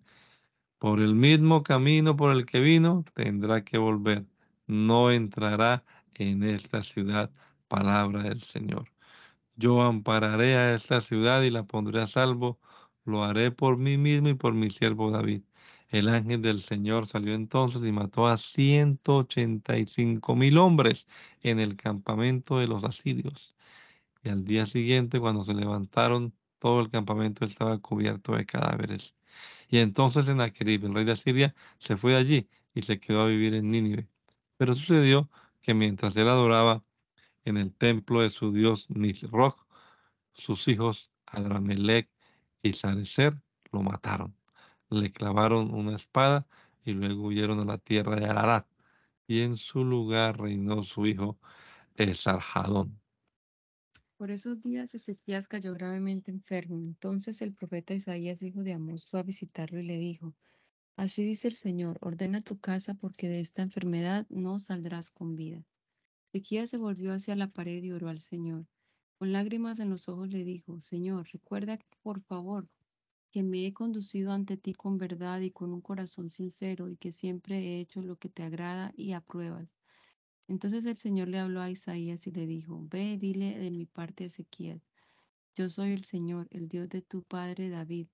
[0.80, 4.26] Por el mismo camino por el que vino, tendrá que volver.
[4.68, 7.32] No entrará en esta ciudad.
[7.68, 8.92] Palabra del Señor.
[9.56, 12.60] Yo ampararé a esta ciudad y la pondré a salvo.
[13.06, 15.44] Lo haré por mí mismo y por mi siervo David.
[15.90, 21.08] El ángel del Señor salió entonces y mató a ciento ochenta y cinco mil hombres
[21.44, 23.56] en el campamento de los asirios.
[24.24, 29.16] Y al día siguiente, cuando se levantaron todo el campamento estaba cubierto de cadáveres.
[29.70, 33.28] Y entonces Sennacherib, el rey de Asiria, se fue de allí y se quedó a
[33.28, 34.08] vivir en Nínive.
[34.58, 35.30] Pero sucedió
[35.62, 36.84] que mientras él adoraba
[37.46, 39.66] en el templo de su dios Nisroch,
[40.34, 42.10] sus hijos Adramelech
[42.62, 43.42] y Sarecer
[43.72, 44.36] lo mataron.
[44.90, 46.48] Le clavaron una espada
[46.86, 48.68] y luego huyeron a la tierra de Ararat.
[49.28, 51.38] Y en su lugar reinó su hijo
[51.96, 53.00] Esarhadón.
[54.18, 56.82] Por esos días Ezequías cayó gravemente enfermo.
[56.84, 60.34] Entonces el profeta Isaías, hijo de Amós, fue a visitarlo y le dijo,
[60.96, 65.64] Así dice el Señor, ordena tu casa porque de esta enfermedad no saldrás con vida.
[66.34, 68.66] Ezequías se volvió hacia la pared y oró al Señor.
[69.20, 72.68] Con lágrimas en los ojos le dijo, Señor, recuerda por favor
[73.32, 77.12] que me he conducido ante ti con verdad y con un corazón sincero y que
[77.12, 79.77] siempre he hecho lo que te agrada y apruebas.
[80.48, 84.24] Entonces el Señor le habló a Isaías y le dijo, ve, dile de mi parte
[84.24, 84.82] a Ezequiel,
[85.58, 88.08] yo soy el Señor, el Dios de tu padre David.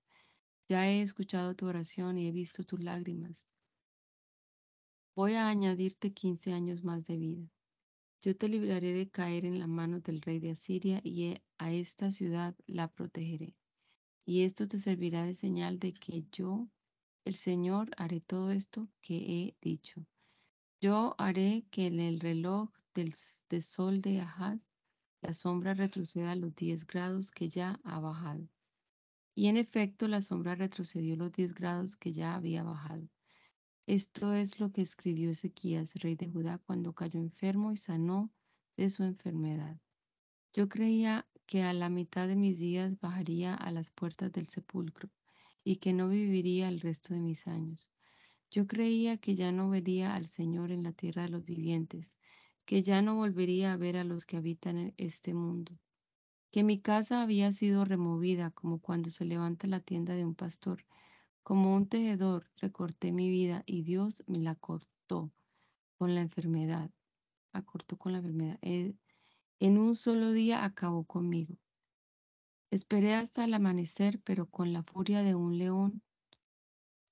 [0.69, 3.45] Ya he escuchado tu oración y he visto tus lágrimas.
[5.13, 7.51] Voy a añadirte quince años más de vida.
[8.21, 12.11] Yo te libraré de caer en la mano del rey de Asiria y a esta
[12.11, 13.57] ciudad la protegeré.
[14.25, 16.69] Y esto te servirá de señal de que yo,
[17.25, 20.05] el Señor, haré todo esto que he dicho.
[20.83, 24.69] Yo haré que en el reloj del, sol de Ahaz
[25.21, 28.49] la sombra retroceda los 10 grados que ya ha bajado.
[29.33, 33.07] Y en efecto la sombra retrocedió los 10 grados que ya había bajado.
[33.85, 38.29] Esto es lo que escribió Ezequías, rey de Judá, cuando cayó enfermo y sanó
[38.75, 39.79] de su enfermedad.
[40.51, 45.09] Yo creía que a la mitad de mis días bajaría a las puertas del sepulcro,
[45.63, 47.92] y que no viviría el resto de mis años.
[48.53, 52.13] Yo creía que ya no vería al Señor en la tierra de los vivientes,
[52.65, 55.79] que ya no volvería a ver a los que habitan en este mundo,
[56.51, 60.85] que mi casa había sido removida como cuando se levanta la tienda de un pastor.
[61.41, 65.31] Como un tejedor recorté mi vida y Dios me la cortó
[65.97, 66.91] con la enfermedad.
[67.53, 68.59] Acortó con la enfermedad.
[68.61, 68.93] Eh,
[69.59, 71.57] en un solo día acabó conmigo.
[72.69, 76.03] Esperé hasta el amanecer, pero con la furia de un león,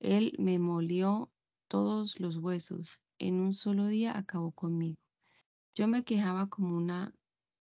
[0.02, 1.32] él me molió
[1.68, 3.02] todos los huesos.
[3.20, 5.00] En un solo día acabó conmigo.
[5.76, 7.14] Yo me quejaba como una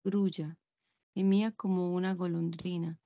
[0.04, 0.58] grulla,
[1.14, 3.00] gemía como una golondrina,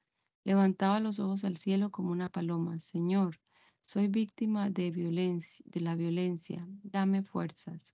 [0.46, 2.80] levantaba los ojos al cielo como una paloma.
[2.80, 3.40] Señor,
[3.82, 6.66] soy víctima de violencia, de la violencia.
[6.82, 7.94] Dame fuerzas.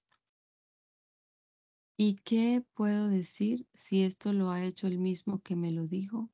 [1.97, 6.29] ¿Y qué puedo decir si esto lo ha hecho el mismo que me lo dijo?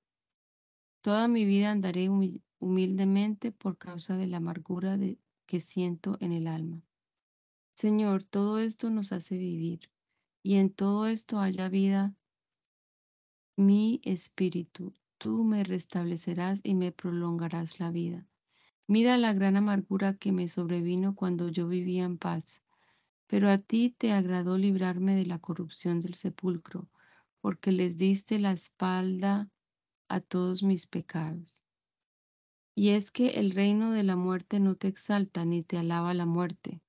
[1.01, 2.09] Toda mi vida andaré
[2.61, 4.97] humildemente por causa de la amargura
[5.45, 6.81] que siento en el alma.
[7.73, 9.91] Señor, todo esto nos hace vivir,
[10.43, 12.15] y en todo esto haya vida
[13.57, 14.93] mi espíritu.
[15.17, 18.27] Tú me restablecerás y me prolongarás la vida.
[18.87, 22.61] Mira la gran amargura que me sobrevino cuando yo vivía en paz.
[23.27, 26.89] Pero a ti te agradó librarme de la corrupción del sepulcro,
[27.39, 29.49] porque les diste la espalda
[30.07, 31.63] a todos mis pecados.
[32.81, 36.25] Y es que el reino de la muerte no te exalta ni te alaba la
[36.25, 36.81] muerte,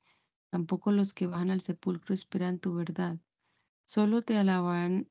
[0.49, 3.19] tampoco los que van al sepulcro esperan tu verdad.
[3.85, 5.11] Solo te alaban,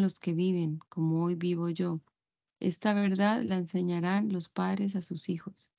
[0.00, 2.00] los que viven, como hoy vivo yo.
[2.60, 5.70] Esta verdad la enseñarán los padres a sus hijos.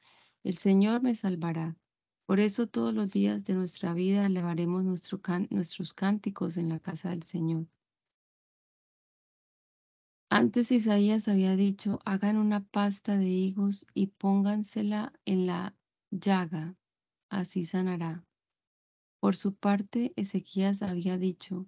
[0.43, 1.75] El Señor me salvará.
[2.27, 7.23] Por eso todos los días de nuestra vida elevaremos nuestros cánticos en la casa del
[7.23, 7.65] Señor.
[10.37, 15.77] Antes Isaías había dicho, hagan una pasta de higos y póngansela en la
[16.11, 16.75] llaga,
[17.29, 18.25] así sanará.
[19.21, 21.67] Por su parte, Ezequías había dicho,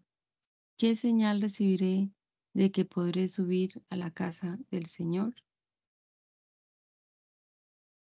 [0.77, 2.11] ¿qué señal recibiré
[2.53, 5.33] de que podré subir a la casa del Señor?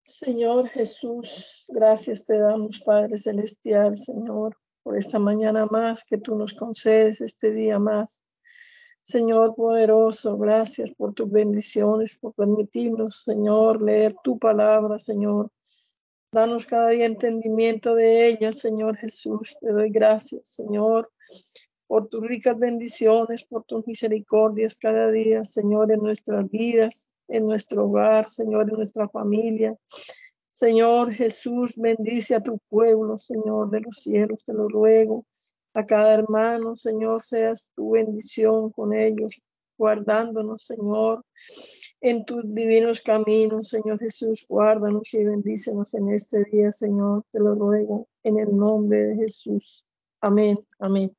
[0.01, 6.53] Señor Jesús, gracias te damos, Padre Celestial, Señor, por esta mañana más que tú nos
[6.53, 8.25] concedes, este día más.
[9.09, 15.49] Señor poderoso, gracias por tus bendiciones, por permitirnos, Señor, leer tu palabra, Señor.
[16.31, 19.57] Danos cada día entendimiento de ella, Señor Jesús.
[19.61, 21.11] Te doy gracias, Señor,
[21.87, 27.85] por tus ricas bendiciones, por tus misericordias cada día, Señor, en nuestras vidas, en nuestro
[27.85, 29.75] hogar, Señor, en nuestra familia.
[30.51, 35.25] Señor Jesús, bendice a tu pueblo, Señor de los cielos, te lo ruego
[35.79, 39.41] a cada hermano, Señor, seas tu bendición con ellos,
[39.77, 41.23] guardándonos, Señor,
[42.01, 47.55] en tus divinos caminos, Señor Jesús, guárdanos y bendícenos en este día, Señor, te lo
[47.55, 49.85] ruego, en el nombre de Jesús.
[50.21, 51.18] Amén, amén.